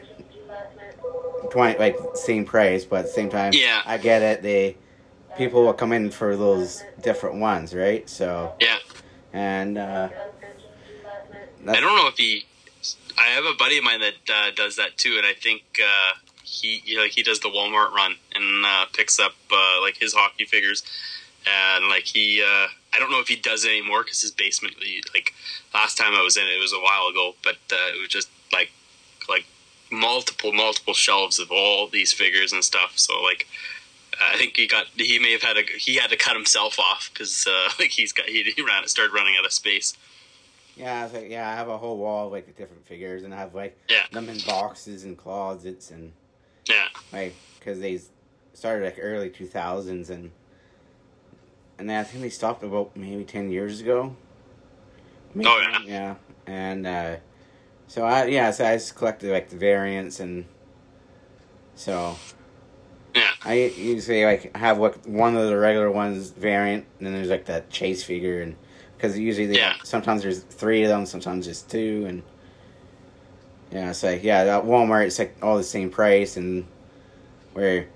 [1.51, 3.83] twenty like same price, but at the same time, Yeah.
[3.85, 4.41] I get it.
[4.41, 4.77] They
[5.37, 8.09] people will come in for those different ones, right?
[8.09, 8.79] So yeah
[9.33, 10.09] and uh,
[11.67, 12.45] i don't know if he
[13.19, 16.13] I have a buddy of mine that uh, does that too, and I think uh,
[16.43, 19.97] he you know, like he does the Walmart run and uh, picks up uh, like
[19.97, 20.83] his hockey figures,
[21.47, 22.67] and like he uh,
[22.97, 24.75] I don't know if he does it anymore because his basement
[25.13, 25.33] like
[25.71, 28.09] last time I was in it, it was a while ago, but uh, it was
[28.09, 28.71] just like
[29.29, 29.45] like
[29.91, 32.93] multiple multiple shelves of all these figures and stuff.
[32.95, 33.47] So like.
[34.19, 34.87] I think he got.
[34.95, 35.61] He may have had a.
[35.61, 38.25] He had to cut himself off because uh, like he's got.
[38.25, 38.87] He, he ran.
[38.87, 39.93] Started running out of space.
[40.75, 43.53] Yeah, like, yeah, I have a whole wall of like different figures, and I have
[43.53, 44.05] like Yeah.
[44.11, 46.13] them in boxes and closets, and
[46.67, 46.87] Yeah.
[47.11, 47.99] like because they
[48.53, 50.31] started like early two thousands, and
[51.79, 54.15] and then I think they stopped about maybe ten years ago.
[55.33, 55.79] Maybe, Oh, yeah.
[55.85, 56.15] yeah,
[56.47, 57.15] and uh,
[57.87, 60.45] so I yeah, so I just collected like the variants, and
[61.75, 62.17] so
[63.15, 63.31] Yeah.
[63.43, 67.45] I usually like have like one of the regular ones variant, and then there's like
[67.45, 68.55] that chase figure, and
[68.95, 69.75] because usually they Yeah.
[69.83, 72.23] sometimes there's three of them, sometimes just two, and
[73.71, 76.65] yeah, it's like yeah, at Walmart it's like all the same price, and
[77.53, 77.87] where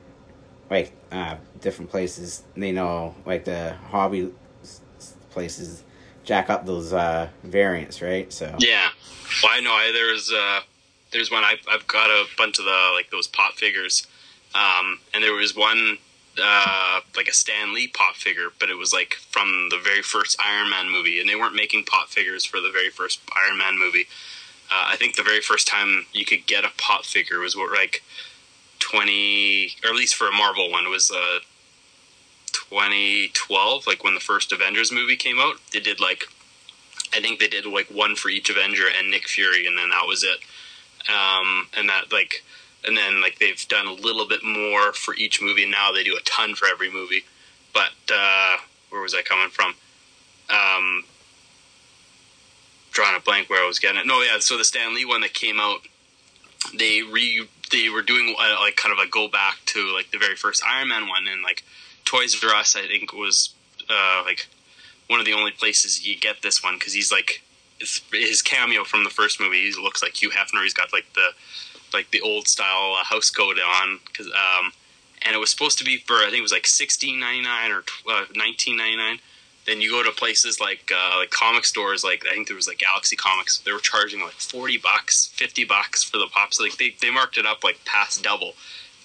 [0.72, 4.34] like uh, different places they know like the hobby
[5.30, 5.84] places
[6.24, 8.32] jack up those uh, variants, right?
[8.32, 8.89] So Yeah.
[9.43, 9.72] Well, I know.
[9.72, 10.61] I, there's uh,
[11.11, 11.43] there's one.
[11.43, 14.07] I've I've got a bunch of the like those pop figures,
[14.55, 15.97] um, and there was one
[16.41, 20.39] uh, like a Stan Lee pop figure, but it was like from the very first
[20.43, 23.78] Iron Man movie, and they weren't making pop figures for the very first Iron Man
[23.78, 24.07] movie.
[24.72, 27.72] Uh, I think the very first time you could get a pop figure was what
[27.74, 28.03] like
[28.91, 31.39] twenty, or at least for a Marvel one, was uh,
[32.53, 35.55] 2012, like when the first Avengers movie came out.
[35.71, 36.25] They did like
[37.13, 40.07] I think they did like one for each Avenger and Nick Fury, and then that
[40.07, 40.39] was it.
[41.09, 42.43] Um, and that like,
[42.85, 45.69] and then like they've done a little bit more for each movie.
[45.69, 47.23] Now they do a ton for every movie.
[47.73, 48.57] But uh,
[48.89, 49.73] where was I coming from?
[50.49, 51.03] Um,
[52.91, 54.07] drawing a blank where I was getting it.
[54.07, 54.39] No, yeah.
[54.39, 55.81] So the Stan Lee one that came out,
[56.77, 60.17] they re they were doing uh, like kind of a go back to like the
[60.17, 61.63] very first Iron Man one, and like
[62.05, 63.53] Toys R Us, I think was
[63.89, 64.47] uh, like
[65.07, 67.41] one of the only places you get this one because he's like
[67.80, 69.69] his, cameo from the first movie.
[69.69, 70.63] He looks like Hugh Hefner.
[70.63, 71.30] He's got like the
[71.93, 74.72] like the old style uh, house coat on because um,
[75.24, 77.72] and it was supposed to be for I think it was like sixteen ninety nine
[77.72, 79.19] or uh, nineteen ninety nine.
[79.68, 82.68] Then you go to places like uh, like comic stores, like I think there was
[82.68, 83.59] like Galaxy Comics.
[83.59, 86.59] They were charging like forty bucks, fifty bucks for the pops.
[86.59, 88.53] Like they, they marked it up like past double,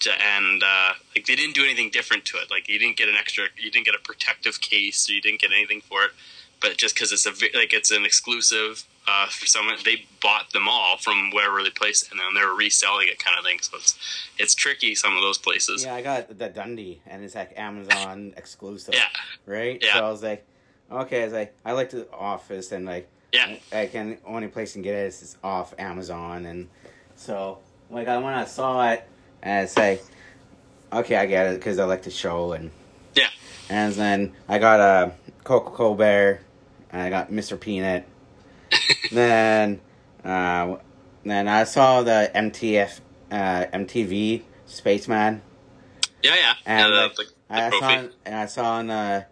[0.00, 2.50] to, and uh, like they didn't do anything different to it.
[2.50, 5.40] Like you didn't get an extra, you didn't get a protective case, or you didn't
[5.40, 6.12] get anything for it.
[6.60, 10.68] But just because it's a like it's an exclusive uh, for someone, they bought them
[10.68, 13.58] all from wherever they placed, it, and then they were reselling it, kind of thing.
[13.60, 13.98] So it's
[14.38, 15.84] it's tricky some of those places.
[15.84, 18.94] yeah, I got the Dundie, and it's like Amazon exclusive.
[18.94, 19.06] Yeah.
[19.46, 19.80] right?
[19.82, 19.94] Yeah.
[19.94, 20.44] So I was like,
[20.90, 23.56] okay, I was like, I like the Office, and like, Yeah.
[23.72, 26.68] I can only place and get it is is off Amazon, and
[27.14, 27.58] so
[27.90, 29.06] like I when I saw it,
[29.42, 30.02] and it's like,
[30.92, 32.70] okay, I get it because I like the show, and
[33.14, 33.28] Yeah.
[33.70, 35.12] and then I got a
[35.44, 36.40] Coco Colbert,
[36.90, 37.58] and I got Mr.
[37.58, 38.04] Peanut,
[39.12, 39.80] then
[40.24, 40.76] uh,
[41.24, 43.00] then I saw the MTF
[43.30, 45.42] uh, MTV Spaceman.
[46.22, 46.54] Yeah, yeah.
[46.64, 48.14] And yeah, the, like, the, the I saw, trophy.
[48.24, 49.24] and I saw on uh,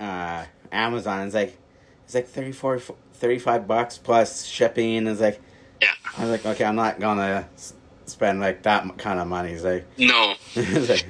[0.00, 1.26] uh, Amazon.
[1.26, 1.56] It's like
[2.04, 2.80] it's like 34,
[3.14, 5.06] 35 bucks plus shipping.
[5.06, 5.40] It's like
[5.80, 5.88] Yeah.
[6.16, 7.48] I was like, okay, I'm not gonna
[8.06, 9.52] spend like that kind of money.
[9.52, 10.34] It's like, No.
[10.54, 11.06] it's like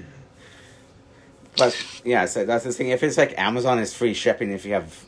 [1.57, 2.89] but yeah, so that's the thing.
[2.89, 5.05] If it's like Amazon, is free shipping if you have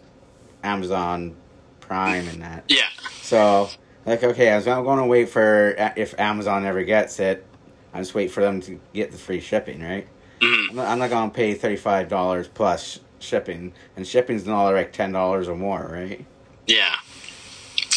[0.62, 1.36] Amazon
[1.82, 2.64] Prime and that.
[2.68, 2.88] Yeah.
[3.20, 3.68] So
[4.06, 7.46] like, okay, I was I'm going to wait for uh, if Amazon ever gets it.
[7.94, 10.08] I just wait for them to get the free shipping, right?
[10.40, 10.70] Mhm.
[10.70, 14.70] I'm not, I'm not going to pay thirty five dollars plus shipping, and shipping's not
[14.70, 16.24] like ten dollars or more, right?
[16.66, 16.94] Yeah.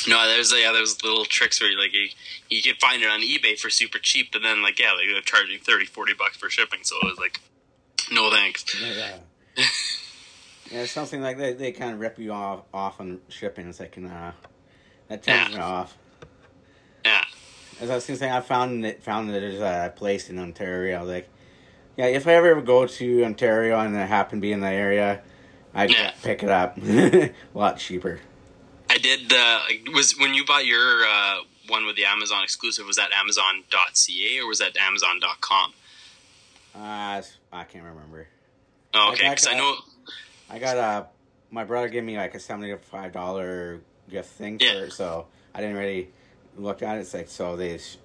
[0.07, 2.07] No, there's yeah, there's little tricks where you like you,
[2.49, 5.21] you can find it on eBay for super cheap, but then like yeah, like, they're
[5.21, 6.79] charging 30, 40 bucks for shipping.
[6.83, 7.39] So it was like,
[8.11, 8.65] no thanks.
[8.79, 9.17] Yeah.
[9.57, 9.65] yeah,
[10.71, 11.57] it's something like that.
[11.59, 13.67] They kind of rip you off off on shipping.
[13.69, 14.31] It's like, nah,
[15.07, 15.55] that turns Yeah.
[15.57, 15.97] me off.
[17.05, 17.23] Yeah.
[17.81, 21.03] As I was gonna say, I found it found that there's a place in Ontario.
[21.03, 21.29] Like,
[21.97, 25.21] yeah, if I ever go to Ontario and I happen to be in the area,
[25.73, 26.11] I'd Yeah.
[26.23, 28.19] pick it up a lot cheaper.
[28.89, 29.31] I did.
[29.33, 29.59] Uh,
[29.93, 32.85] was when you bought your uh, one with the Amazon exclusive.
[32.85, 35.73] Was that Amazon.ca or was that Amazon.com?
[36.75, 38.27] Uh, I can't remember.
[38.93, 39.75] Oh, okay, I- I- because I know.
[40.55, 41.07] I got a
[41.51, 45.59] my brother gave me like a seventy five dollar gift thing for it, so I
[45.59, 46.09] didn't really
[46.57, 47.01] look at it.
[47.01, 47.97] It's like so they, sh-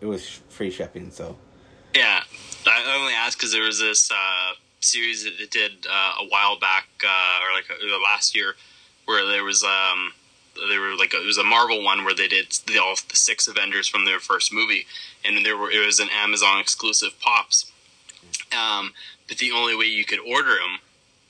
[0.00, 1.10] it was free shipping.
[1.10, 1.36] So
[1.92, 2.20] Yeah,
[2.64, 6.60] I only asked because there was this uh, series that it did uh, a while
[6.60, 8.54] back, uh, or like uh, last year,
[9.06, 10.12] where there was um,
[10.70, 13.48] they were like it was a Marvel one where they did the, all the six
[13.48, 14.86] Avengers from their first movie,
[15.24, 17.72] and there were it was an Amazon exclusive pops.
[18.56, 18.92] Um,
[19.26, 20.78] but the only way you could order them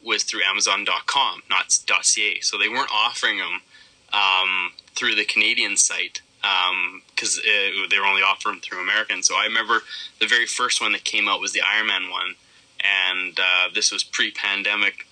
[0.05, 2.41] was through Amazon.com, not .ca.
[2.41, 3.61] So they weren't offering them
[4.13, 6.21] um, through the Canadian site
[7.15, 9.23] because um, they were only offering them through American.
[9.23, 9.83] So I remember
[10.21, 12.35] the very first one that came out was the Iron Man one,
[12.81, 15.07] and uh, this was pre-pandemic.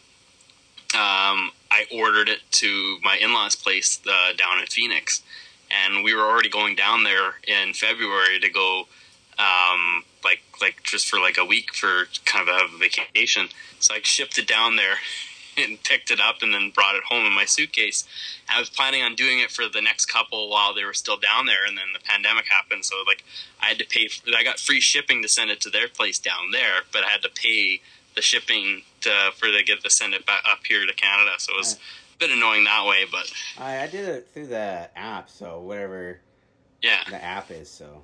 [0.94, 5.22] Um, I ordered it to my in-laws' place uh, down in Phoenix,
[5.70, 8.86] and we were already going down there in February to go,
[9.38, 13.48] um, like like just for like a week for kind of a vacation.
[13.80, 14.96] So I shipped it down there
[15.58, 18.04] and picked it up and then brought it home in my suitcase.
[18.48, 21.46] I was planning on doing it for the next couple while they were still down
[21.46, 22.84] there, and then the pandemic happened.
[22.84, 23.24] So like
[23.60, 24.08] I had to pay.
[24.36, 27.22] I got free shipping to send it to their place down there, but I had
[27.22, 27.80] to pay
[28.14, 31.30] the shipping to, for they get to send it back up here to Canada.
[31.38, 34.90] So it was a bit annoying that way, but I, I did it through the
[34.96, 36.18] app, so whatever
[36.82, 37.70] yeah, the app is.
[37.70, 38.02] So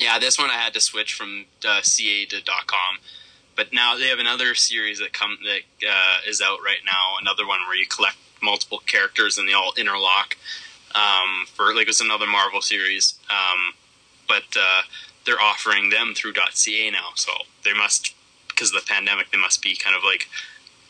[0.00, 2.98] yeah, this one I had to switch from uh, CA to .com.
[3.56, 7.14] But now they have another series that come that uh, is out right now.
[7.20, 10.36] Another one where you collect multiple characters and they all interlock.
[10.94, 13.74] Um, for like it's another Marvel series, um,
[14.28, 14.82] but uh,
[15.26, 17.08] they're offering them through .ca now.
[17.16, 17.32] So
[17.64, 18.14] they must,
[18.48, 20.28] because of the pandemic, they must be kind of like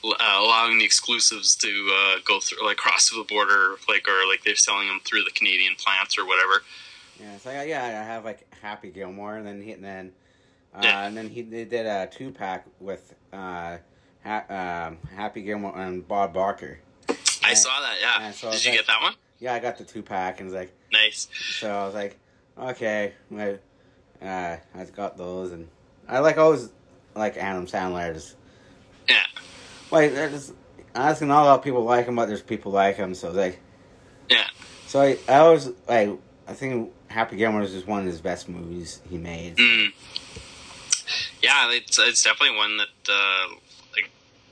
[0.04, 4.44] uh, allowing the exclusives to uh, go through like cross the border, like or like
[4.44, 6.62] they're selling them through the Canadian plants or whatever.
[7.20, 10.12] Yeah, so yeah, I have like Happy Gilmore, and then he, and then
[10.74, 13.76] uh, and then he they did a two pack with uh,
[14.24, 16.78] ha- um, Happy Gilmore and Bob Barker.
[17.44, 17.96] I saw that.
[18.00, 18.30] Yeah.
[18.32, 19.14] So Did you that- get that one?
[19.40, 21.28] Yeah, I got the two pack, and it's like Nice.
[21.58, 22.18] so I was like,
[22.58, 23.58] okay, I,
[24.24, 25.68] uh, I got those, and
[26.08, 26.70] I like always
[27.14, 28.36] like Adam Sandler's.
[29.08, 29.16] Yeah.
[29.90, 30.52] Like there's
[30.94, 33.58] honestly not a lot of people like him, but there's people like him, so they.
[34.30, 34.46] Yeah.
[34.86, 36.10] so I I always like
[36.48, 39.56] I think Happy Gilmore is one of his best movies he made.
[39.56, 39.92] Mm.
[41.40, 43.54] Yeah, it's it's definitely one that uh,
[43.94, 44.10] like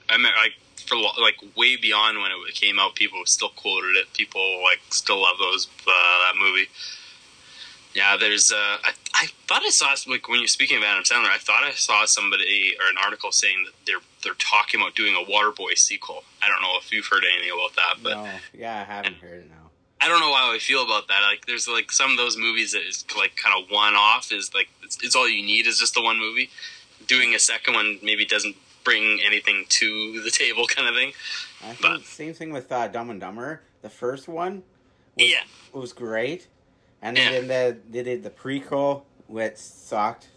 [0.09, 0.53] I mean like
[0.87, 4.13] for like way beyond when it came out, people still quoted it.
[4.13, 6.69] People like still love those uh, that movie.
[7.95, 8.53] Yeah, there's.
[8.53, 11.65] Uh, I I thought I saw like when you're speaking of Adam Sandler, I thought
[11.65, 15.77] I saw somebody or an article saying that they're they're talking about doing a Waterboy
[15.77, 16.23] sequel.
[16.41, 19.41] I don't know if you've heard anything about that, but no, yeah, I haven't heard
[19.41, 19.62] it now.
[20.03, 21.21] I don't know how I feel about that.
[21.23, 24.33] Like, there's like some of those movies that is like kind of one off.
[24.33, 26.51] Is like it's, it's all you need is just the one movie.
[27.07, 31.13] Doing a second one maybe doesn't bring anything to the table, kind of thing.
[31.63, 33.61] I think But- same thing with uh, Dumb and Dumber.
[33.83, 34.63] The first one
[35.17, 35.41] was, Yeah.
[35.73, 36.47] was great,
[37.01, 37.31] and Yeah.
[37.31, 40.29] then the, they did the prequel, which sucked.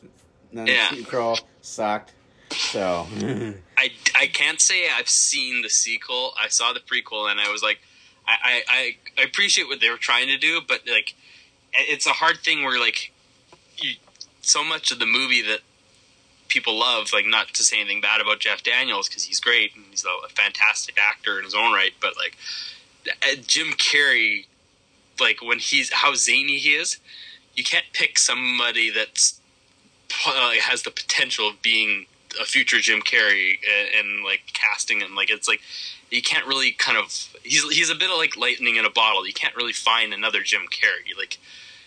[0.53, 0.89] Then Yeah.
[0.91, 2.13] the sequel sucked.
[2.51, 3.07] So
[3.77, 6.33] I, I can't say I've seen the sequel.
[6.41, 7.79] I saw the prequel and I was like,
[8.27, 11.15] I, I, I, I appreciate what they were trying to do, but like,
[11.73, 13.11] it's a hard thing where like,
[13.77, 13.95] you,
[14.41, 15.59] so much of the movie that
[16.47, 19.85] people love, like not to say anything bad about Jeff Daniels because he's great and
[19.89, 22.37] he's a, a fantastic actor in his own right, but like,
[23.45, 24.47] Jim Carrey,
[25.19, 26.97] like when he's how zany he is,
[27.55, 29.39] you can't pick somebody that's
[30.27, 32.07] uh, has the potential of being
[32.41, 35.15] a future Jim Carrey and, and like casting him.
[35.15, 35.61] Like it's like
[36.15, 37.05] you can't really kind of
[37.43, 39.27] he's he's a bit of like lightning in a bottle.
[39.27, 41.17] You can't really find another Jim Carrey.
[41.17, 41.37] Like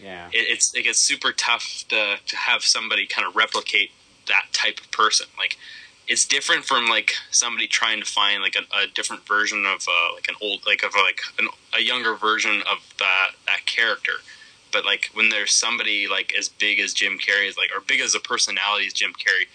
[0.03, 3.91] yeah, it, it's it gets super tough to to have somebody kind of replicate
[4.29, 5.27] that type of person.
[5.39, 5.57] Like
[6.07, 10.15] it's different from like somebody trying to find like a, a different version of uh,
[10.15, 14.21] like an old like of like an, a younger version of that that character.
[14.71, 18.01] But like when there's somebody like as big as Jim Carrey is like or big
[18.01, 19.47] as a personality as Jim Carrey,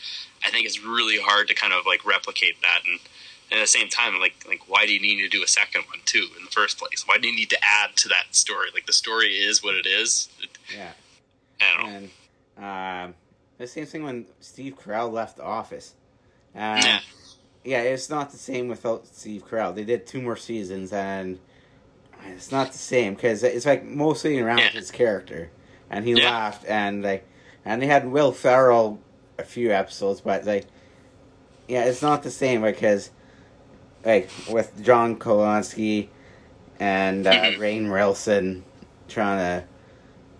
[0.43, 2.99] I think it's really hard to kind of like replicate that and.
[3.53, 5.83] And at the same time, like, like, why do you need to do a second
[5.87, 7.03] one too in the first place?
[7.05, 8.69] Why do you need to add to that story?
[8.73, 10.27] Like, the story is what it is.
[10.75, 10.93] yeah.
[11.61, 12.09] I don't know.
[12.57, 13.15] And um,
[13.59, 15.93] the same thing when Steve Carell left the office.
[16.55, 16.99] Um, Yeah.
[17.63, 19.75] yeah, it's not the same without Steve Carell.
[19.75, 21.37] They did two more seasons, and
[22.25, 24.69] it's not the same because it's like mostly around Yeah.
[24.71, 25.51] his character,
[25.91, 26.25] and he Yeah.
[26.27, 27.23] laughed, and like,
[27.63, 28.99] and they had Will Ferrell
[29.37, 30.65] a few episodes, but like,
[31.67, 33.11] yeah, it's not the same because,
[34.05, 36.09] like, with John Krasinski
[36.79, 37.31] and uh.
[37.57, 38.63] Rainn Wilson
[39.07, 39.67] trying to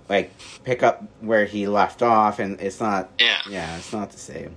[0.10, 0.32] like
[0.64, 3.10] pick up where he left off, and it's not.
[3.20, 3.40] Yeah.
[3.50, 4.56] Yeah, it's not the same.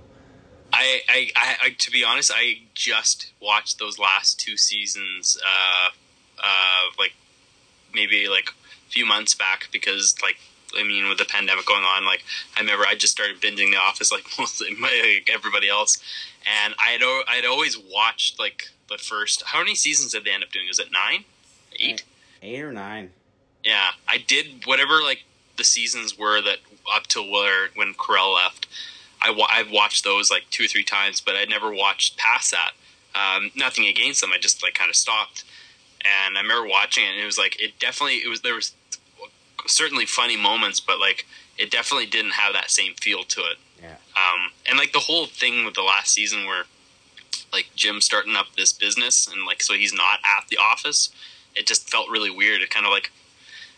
[0.73, 5.89] I, I, I, I, to be honest, I just watched those last two seasons, uh,
[6.43, 7.13] uh, like
[7.95, 10.37] maybe like a few months back because, like,
[10.77, 12.23] I mean, with the pandemic going on, like,
[12.55, 15.97] I remember I just started binging The Office like mostly like everybody else,
[16.63, 19.43] and I had I'd always watched like the first.
[19.47, 20.67] How many seasons did they end up doing?
[20.67, 21.25] Was it nine,
[21.79, 22.03] eight?
[22.41, 23.11] eight or nine.
[23.63, 25.23] Yeah, I did whatever like
[25.57, 26.57] the seasons were that
[26.93, 28.67] up till where when Carell left.
[29.21, 32.71] I I've watched those like two or three times, but I never watched past that.
[33.15, 35.43] Um, nothing against them, I just like kind of stopped.
[36.01, 38.73] And I remember watching it, and it was like it definitely it was there was
[39.65, 41.25] certainly funny moments, but like
[41.57, 43.57] it definitely didn't have that same feel to it.
[43.81, 43.95] Yeah.
[44.15, 46.65] Um, and like the whole thing with the last season where
[47.53, 51.09] like Jim starting up this business and like so he's not at the office,
[51.55, 52.61] it just felt really weird.
[52.61, 53.11] It kind of like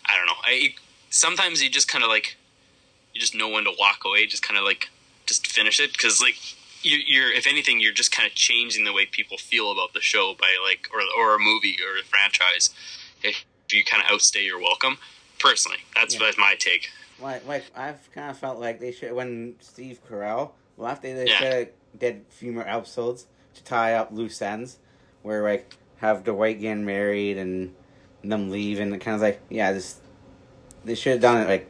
[0.05, 0.33] I don't know.
[0.43, 0.75] I
[1.09, 2.37] sometimes you just kind of like
[3.13, 4.25] you just know when to walk away.
[4.25, 4.89] Just kind of like
[5.25, 6.35] just finish it because like
[6.81, 10.01] you, you're if anything you're just kind of changing the way people feel about the
[10.01, 12.69] show by like or or a movie or a franchise
[13.23, 14.97] if you kind of outstay your welcome.
[15.39, 16.21] Personally, that's Yeah.
[16.25, 16.89] that's my take.
[17.21, 21.27] Like, like I've kind of felt like they should when Steve Carell left, they, they
[21.27, 21.37] Yeah.
[21.37, 21.67] should have
[21.97, 24.77] did a few more episodes to tie up loose ends,
[25.21, 27.73] where like have Dwight getting married and
[28.23, 29.99] them leave, and kind of like yeah, this
[30.85, 31.69] they should have done it like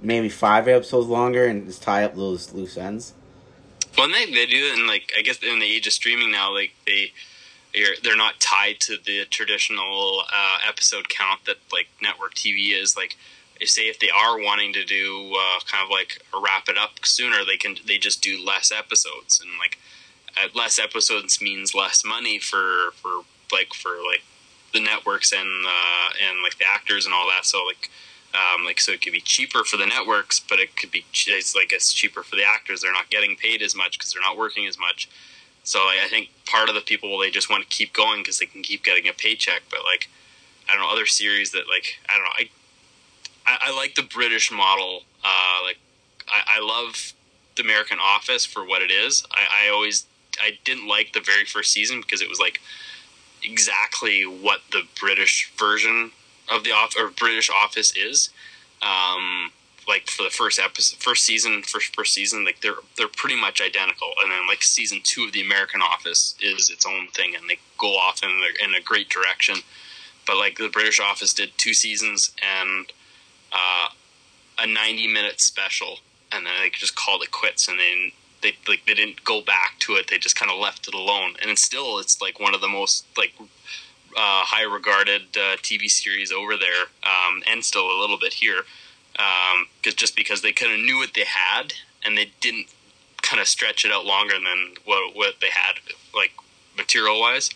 [0.00, 3.14] maybe five episodes longer and just tie up those loose ends.
[3.96, 6.30] Well, and they they do it, and like I guess in the age of streaming
[6.30, 7.12] now, like they
[8.02, 12.96] they're not tied to the traditional uh, episode count that like network TV is.
[12.96, 13.16] Like,
[13.64, 17.44] say if they are wanting to do uh, kind of like wrap it up sooner,
[17.44, 19.78] they can they just do less episodes, and like
[20.54, 23.22] less episodes means less money for for
[23.52, 24.22] like for like
[24.72, 27.44] the networks and uh, and like the actors and all that.
[27.46, 27.90] So like.
[28.34, 31.54] Um, like so, it could be cheaper for the networks, but it could be it's
[31.54, 32.80] like it's cheaper for the actors.
[32.80, 35.06] They're not getting paid as much because they're not working as much.
[35.64, 38.38] So like, I think part of the people they just want to keep going because
[38.38, 39.62] they can keep getting a paycheck.
[39.70, 40.08] But like
[40.68, 42.50] I don't know other series that like I don't know I
[43.46, 45.02] I, I like the British model.
[45.24, 45.78] Uh, like
[46.28, 47.12] I, I love
[47.56, 49.24] the American Office for what it is.
[49.30, 50.06] I, I always
[50.40, 52.60] I didn't like the very first season because it was like
[53.42, 56.12] exactly what the British version
[56.50, 58.30] of the off or British Office is.
[58.82, 59.52] Um,
[59.88, 63.60] like for the first episode, first season, first first season, like they're they're pretty much
[63.60, 64.12] identical.
[64.22, 67.58] And then like season two of the American Office is its own thing, and they
[67.78, 69.56] go off in a, in a great direction.
[70.26, 72.92] But like the British Office did two seasons and
[73.52, 73.88] uh,
[74.58, 75.98] a ninety minute special,
[76.30, 78.12] and then they just called it quits, and then
[78.42, 80.08] they like they didn't go back to it.
[80.08, 82.68] They just kind of left it alone, and it's still it's like one of the
[82.68, 88.18] most like uh, high regarded uh, TV series over there, um, and still a little
[88.18, 88.62] bit here,
[89.80, 91.72] because just because they kind of knew what they had
[92.04, 92.66] and they didn't
[93.22, 95.74] kind of stretch it out longer than what what they had
[96.14, 96.32] like
[96.76, 97.50] material wise.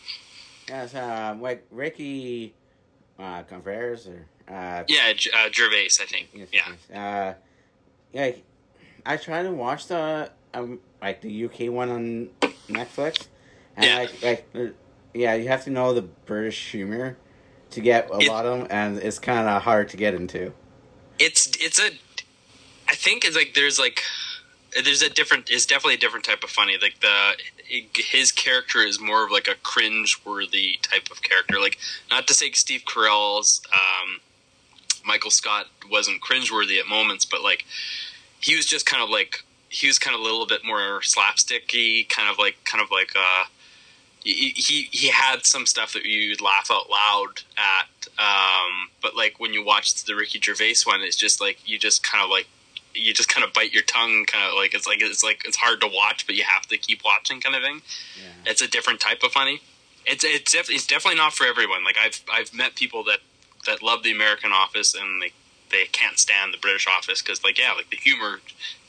[0.69, 2.55] Yes, uh, like Ricky
[3.19, 6.29] uh, Converes or uh, Yeah, uh, Gervais, I think.
[6.33, 6.99] Yes, Yeah, yes.
[6.99, 7.35] Uh,
[8.13, 8.33] yeah,
[9.05, 12.29] I tried to watch the um, like the UK one on
[12.69, 13.27] Netflix,
[13.77, 13.97] and Yeah.
[13.99, 14.73] like like uh,
[15.15, 17.17] yeah, you have to know the British humor
[17.71, 20.53] to get a It- lot of them, and it's kind of hard to get into.
[21.19, 21.91] it's it's a.
[22.89, 24.03] I think it's like there's like
[24.85, 25.51] there's a different.
[25.51, 26.77] It's definitely a different type of funny.
[26.81, 27.37] Like the
[27.95, 31.59] his character is more of like a cringe worthy type of character.
[31.61, 31.79] Like
[32.11, 34.21] not to say Steve Carell's um,
[35.05, 37.65] Michael Scott wasn't cringe worthy at moments, but like
[38.41, 42.09] he was just kind of like he was kind of a little bit more slapsticky,
[42.09, 43.45] kind of like kind of like uh
[44.27, 49.39] he he he had some stuff that you'd laugh out loud at, um, but like
[49.39, 52.49] when you watch the Ricky Gervais one, it's just like you just kind of like
[52.95, 55.57] you just kind of bite your tongue, kind of like it's like it's like it's
[55.57, 57.83] hard to watch, but you have to keep watching, kind of thing.
[58.17, 58.51] Yeah.
[58.51, 59.61] It's a different type of funny.
[60.05, 61.85] It's it's def- it's definitely not for everyone.
[61.85, 63.21] Like I've I've met people that
[63.67, 65.33] that love the American Office and they
[65.71, 68.41] they can't stand the British Office because like yeah, like the humor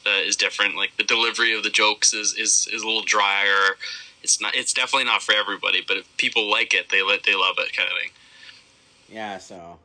[0.07, 0.75] uh, is different.
[0.75, 3.77] Like the delivery of the jokes is is is a little drier.
[4.23, 4.55] It's not.
[4.55, 5.81] It's definitely not for everybody.
[5.87, 8.11] But if people like it, they let they love it, kind of thing.
[9.09, 9.79] Yeah, so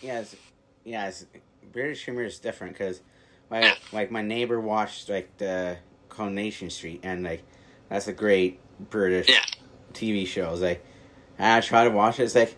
[0.00, 0.36] yes,
[0.84, 1.24] yes,
[1.72, 3.00] British humor is different because
[3.50, 3.74] like Yeah.
[3.92, 7.42] like my neighbor watched like the Coronation Street, and like
[7.88, 8.58] that's a great
[8.90, 9.44] British Yeah.
[9.94, 10.52] TV show.
[10.52, 10.84] It's like
[11.38, 12.24] I try to watch it.
[12.24, 12.56] It's like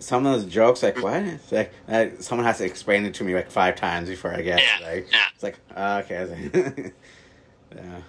[0.00, 1.22] some of those jokes, like what?
[1.22, 4.42] It's like uh, someone has to explain it to me like five times before I
[4.42, 4.64] get it.
[4.80, 5.18] Yeah, Like, yeah.
[5.34, 6.24] It's like uh, okay.
[6.24, 6.54] Like,
[7.76, 8.00] yeah.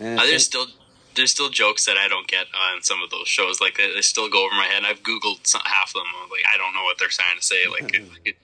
[0.00, 0.66] And Uh, there's still
[1.14, 3.60] there's still jokes that I don't get on some of those shows.
[3.60, 4.82] Like they, they still go over my head.
[4.86, 6.04] I've googled some, half of them.
[6.22, 7.64] I'm like I don't know what they're trying to say.
[7.70, 8.36] Like it-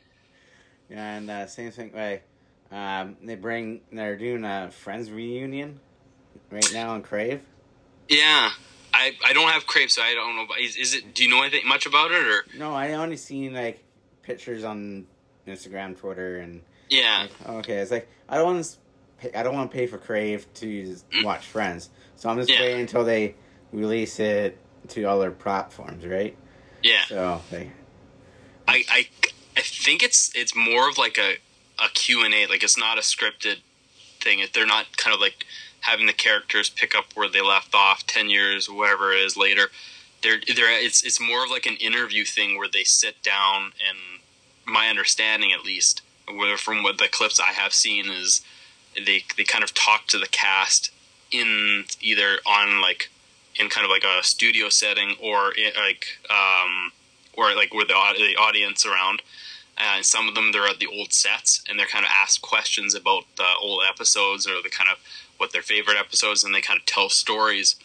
[0.91, 1.93] Yeah, and uh, same thing.
[1.95, 2.25] Like,
[2.73, 5.81] um, they bring they're doing a Friends reunion
[6.51, 7.41] right now on Crave.
[8.09, 8.51] yeah.
[8.93, 10.47] I, I don't have crepes, so I don't know.
[10.61, 11.15] Is, is it?
[11.15, 13.85] Do you know anything much about it, or No, I only seen like
[14.23, 15.07] pictures on
[15.47, 17.27] Instagram, Twitter, and yeah?
[17.41, 18.77] like, okay, it's like I don't want to.
[19.19, 21.25] Pay, I don't want to pay for Crave to mm.
[21.25, 22.61] watch Friends, so I'm just Yeah.
[22.61, 23.35] waiting until they
[23.73, 24.59] release it
[24.89, 26.37] to other platforms, right?
[26.83, 27.05] Yeah.
[27.09, 27.71] So, like,
[28.69, 29.09] I, I
[29.57, 31.37] I think it's it's more of like a
[31.79, 32.47] a Q and A.
[32.47, 33.57] Like it's not a scripted
[34.21, 34.45] thing.
[34.53, 35.45] They're not kind of like
[35.81, 39.69] having the characters pick up where they left off ten years, whatever it is later.
[40.23, 43.99] They're they're it's it's more of like an interview thing where they sit down and
[44.67, 46.03] my understanding at least,
[46.59, 48.43] from what the clips I have seen is
[48.97, 50.91] they they kind of talk to the cast
[51.31, 53.11] in either on like
[53.57, 56.93] in kind of like a studio setting or in, like um
[57.35, 59.23] or like with the, the audience around
[59.77, 62.95] and some of them they're at the old sets and they're kind of asked questions
[62.95, 64.99] about the old episodes or the kind of
[65.39, 67.77] what their favorite episodes and they kind of tell stories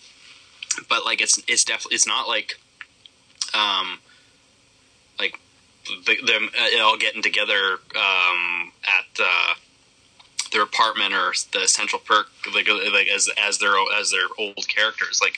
[0.89, 2.59] but like it's it's definitely it's not like
[3.53, 3.99] um
[5.19, 5.39] like
[6.05, 9.53] the, them uh, all getting together um at uh
[10.51, 15.19] their apartment or the central perk like, like as as their as their old characters
[15.21, 15.37] like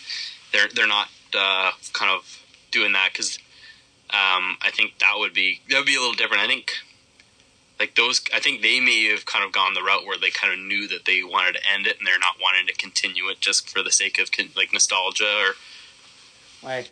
[0.52, 1.08] they're they're not
[1.38, 2.42] uh kind of
[2.72, 3.40] doing that because
[4.12, 6.44] um, I think that would be that would be a little different.
[6.44, 6.72] I think
[7.80, 10.54] like those, I think they may have kind of gone the route where they kind
[10.54, 13.40] of knew that they wanted to end it, and they're not wanting to continue it
[13.40, 15.56] just for the sake of like nostalgia or
[16.64, 16.92] like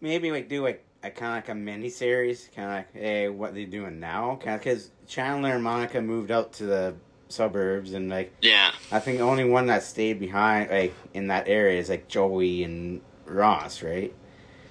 [0.00, 3.28] maybe like do like a kind of like a mini series, kind of like hey,
[3.28, 4.38] what they doing now?
[4.42, 6.94] Kind of because Chandler and Monica moved out to the
[7.28, 11.48] suburbs, and like yeah, I think the only one that stayed behind like in that
[11.48, 14.12] area is like Joey and Ross, right?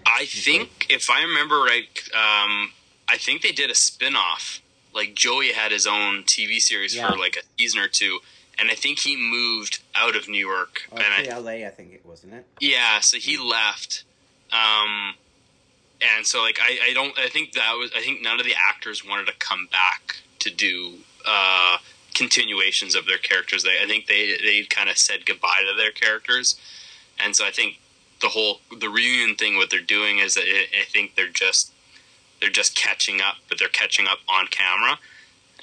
[0.05, 2.71] I think if I remember right, um,
[3.07, 4.61] I think they did a spin-off.
[4.93, 7.09] Like Joey had his own TV series Yeah.
[7.11, 8.19] for like a season or two,
[8.59, 10.83] and I think he moved out of New York.
[10.91, 12.45] Oh, and to I, LA, I think it wasn't it.
[12.59, 14.03] yeah, so he left.
[14.51, 15.15] Um,
[16.01, 18.55] and so like I, I don't I think that was I think none of the
[18.69, 21.77] actors wanted to come back to do uh,
[22.13, 23.63] continuations of their characters.
[23.63, 26.55] They I think they they kind of said goodbye to their characters,
[27.23, 27.79] and so I think
[28.21, 31.71] the whole the reunion thing what they're doing is I think they're just
[32.41, 34.97] they're just catching up, but they're catching up on camera.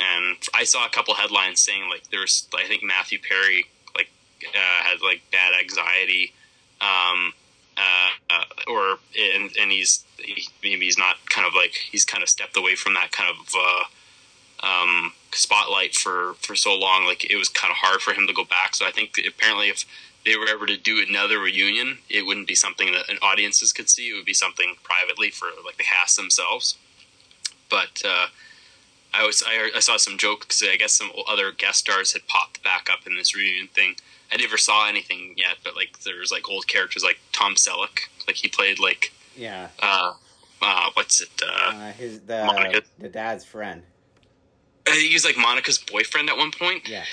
[0.01, 3.67] And I saw a couple headlines saying like there's I think Matthew Perry
[3.97, 4.09] like
[4.55, 6.33] uh, had like bad anxiety,
[6.81, 7.35] um,
[7.77, 12.23] uh, uh, or and and he's he, maybe he's not kind of like he's kind
[12.23, 17.05] of stepped away from that kind of uh, um, spotlight for for so long.
[17.05, 18.77] Like it was kind of hard for him to go back.
[18.77, 19.85] So I think apparently if
[20.29, 23.89] they were ever to do another reunion, it wouldn't be something that an audiences could
[23.89, 24.11] see.
[24.11, 26.77] It would be something privately for like the cast themselves.
[27.71, 28.27] But uh,
[29.15, 30.63] I was I, I saw some jokes.
[30.63, 33.97] I guess some other guest stars had popped back up in this reunion thing.
[34.31, 38.01] I never saw anything yet, but like there was like old characters like Tom Selleck,
[38.27, 40.13] like he played like Yeah, uh,
[40.61, 41.31] uh what's it?
[41.43, 42.83] Uh, uh, his the Monica.
[42.99, 43.83] the dad's friend.
[44.93, 46.87] He was like Monica's boyfriend at one point.
[46.87, 47.05] Yeah,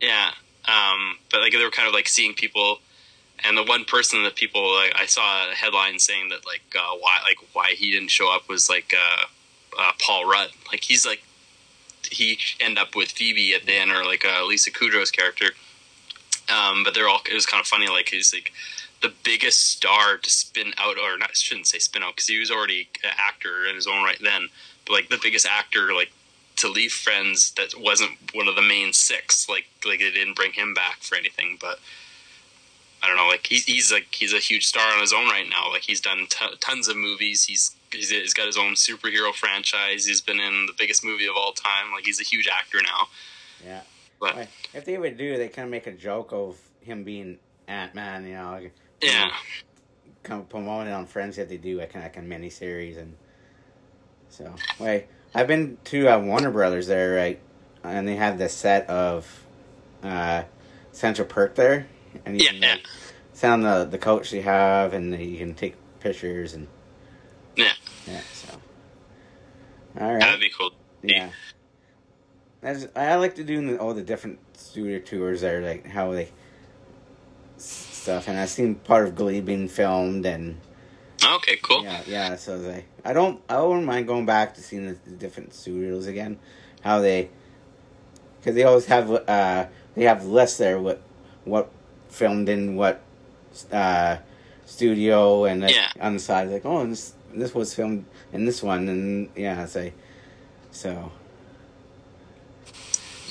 [0.00, 0.32] Yeah.
[0.68, 2.78] Um, but like they were kind of like seeing people,
[3.44, 6.96] and the one person that people like I saw a headline saying that like uh,
[6.98, 9.24] why like why he didn't show up was like uh,
[9.78, 10.50] uh, Paul Rudd.
[10.70, 11.22] Like he's like
[12.10, 15.46] he end up with Phoebe at the end or like uh, Lisa Kudrow's character.
[16.50, 17.88] Um, but they're all it was kind of funny.
[17.88, 18.52] Like he's like
[19.00, 22.50] the biggest star to spin out or not shouldn't say spin out because he was
[22.50, 24.48] already an actor in his own right then.
[24.86, 26.12] But like the biggest actor like
[26.58, 29.48] to leave Friends that wasn't one of the main six.
[29.48, 31.78] Like like they didn't bring him back for anything, but.
[33.00, 33.28] I don't know.
[33.28, 35.70] Like he's he's like he's a huge star on his own right now.
[35.70, 37.44] Like he's done t- tons of movies.
[37.44, 40.04] He's, he's he's got his own superhero franchise.
[40.04, 41.92] He's been in the biggest movie of all time.
[41.94, 43.06] Like he's a huge actor now.
[43.64, 43.82] yeah.
[44.18, 47.94] But if they would do, they kind of make a joke of him being Ant
[47.94, 48.26] Man.
[48.26, 49.30] You know, like, yeah,
[50.24, 52.50] kind of promote it on Friends if they do like kind of like a mini
[52.50, 53.14] series and
[54.28, 57.40] so wait I've been to uh, Warner Brothers there right
[57.84, 59.44] and they have the set of
[60.02, 60.44] uh,
[60.92, 61.86] Central Perk there
[62.24, 62.86] and you yeah, can yeah, like,
[63.32, 66.66] sit on the the coach they have and you can take pictures and
[67.56, 67.72] yeah.
[68.06, 68.48] yeah so
[70.00, 70.72] all right That'd be cool.
[71.02, 71.30] yeah.
[72.60, 76.28] That's, I like to do the, all the different studio tours there, like how they
[77.56, 80.60] stuff, and I've seen part of Glee being filmed, and
[81.24, 81.82] Okay, cool.
[81.82, 82.36] yeah, yeah.
[82.36, 86.06] So they, I don't, I wouldn't mind going back to seeing the, the different studios
[86.06, 86.38] again,
[86.82, 87.28] how they,
[88.38, 91.02] because they always have, uh, they have lists there what,
[91.44, 91.70] what
[92.08, 93.00] filmed in what,
[93.72, 94.18] uh,
[94.64, 95.90] studio, and Yeah.
[96.00, 99.94] on the side like oh this this was filmed in this one, and yeah, like,
[100.70, 101.10] so.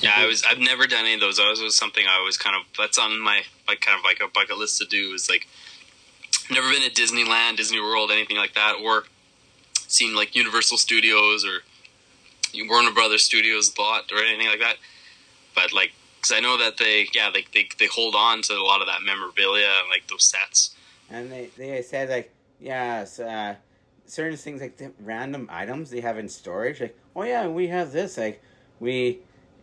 [0.00, 0.44] Yeah, I was.
[0.48, 1.38] I've never done any of those.
[1.38, 2.62] That was something I was kind of.
[2.78, 5.12] That's on my like kind of like a bucket list to do.
[5.14, 5.48] Is like
[6.50, 9.04] never been to Disneyland, Disney World, anything like that, or
[9.86, 11.60] seen like Universal Studios or
[12.68, 14.76] Warner Brothers Studios a lot or anything like that.
[15.54, 18.62] But like, because I know that they, yeah, they, they they hold on to a
[18.62, 20.74] lot of that memorabilia, and like those sets.
[21.10, 23.54] And they, they said like, yes, uh,
[24.06, 26.80] certain things like the random items they have in storage.
[26.80, 28.18] Like, oh yeah, we have this.
[28.18, 28.42] Like,
[28.80, 29.20] we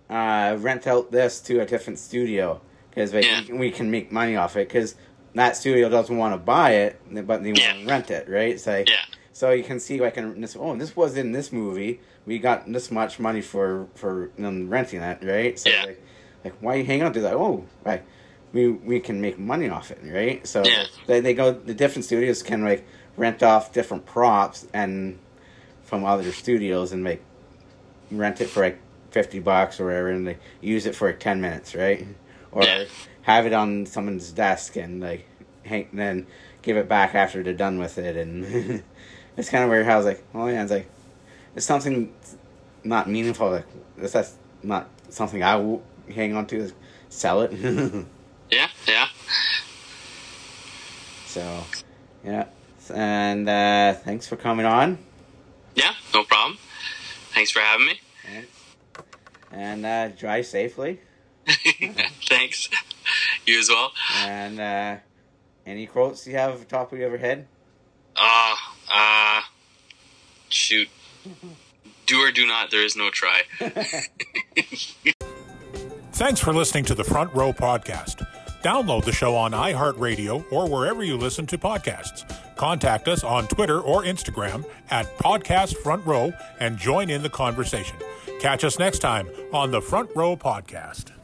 [0.09, 3.41] uh, rent out this to a different studio because like, Yeah.
[3.49, 4.95] we, we can make money off it because
[5.35, 8.49] that studio doesn't want to buy it, but they want to rent it, right?
[8.53, 9.01] It's like, Yeah.
[9.33, 10.55] so you can see like in this.
[10.59, 11.99] Oh, this was in this movie.
[12.25, 15.57] We got this much money for for them renting that, right?
[15.59, 15.83] So Yeah.
[15.83, 16.03] like,
[16.43, 17.33] like why you hang on to that?
[17.33, 18.03] Oh, right.
[18.53, 20.45] We we can make money off it, right?
[20.47, 20.85] So Yeah.
[21.07, 21.51] they they go.
[21.51, 22.85] The different studios can like
[23.17, 25.19] rent off different props and
[25.83, 27.21] from other studios and make
[28.11, 28.79] rent it for like
[29.11, 32.07] fifty bucks or whatever, and they use it for like ten minutes, right?
[32.51, 32.85] Or Yeah.
[33.25, 35.27] Have it on someone's desk and like
[35.63, 36.27] hang, then
[36.61, 38.83] give it back after they're done with it, and
[39.37, 39.85] it's kind of weird.
[39.85, 40.89] How I was like, oh yeah, it's like
[41.55, 42.13] it's something
[42.83, 43.51] not meaningful.
[43.51, 43.65] Like
[43.97, 45.83] that's, that's not something I will
[46.13, 46.71] hang on to.
[47.09, 47.51] Sell it.
[48.51, 49.07] Yeah, yeah.
[51.25, 51.63] so
[52.23, 52.45] yeah,
[52.93, 54.99] and uh, thanks for coming on.
[55.73, 56.59] Yeah, no problem.
[57.33, 57.99] Thanks for having me.
[59.51, 60.99] And uh, drive safely.
[62.27, 62.69] Thanks.
[63.45, 63.91] You as well.
[64.17, 64.97] And uh,
[65.65, 67.47] any quotes you have top of your head?
[68.15, 68.55] Uh,
[68.93, 69.41] uh,
[70.49, 70.89] shoot.
[72.05, 73.41] Do or do not, there is no try.
[76.11, 78.25] Thanks for listening to the Front Row Podcast.
[78.61, 82.23] Download the show on iHeartRadio or wherever you listen to podcasts.
[82.55, 87.97] Contact us on Twitter or Instagram at Podcast Front Row and join in the conversation.
[88.39, 91.14] Catch us next time on the Front Row Podcast.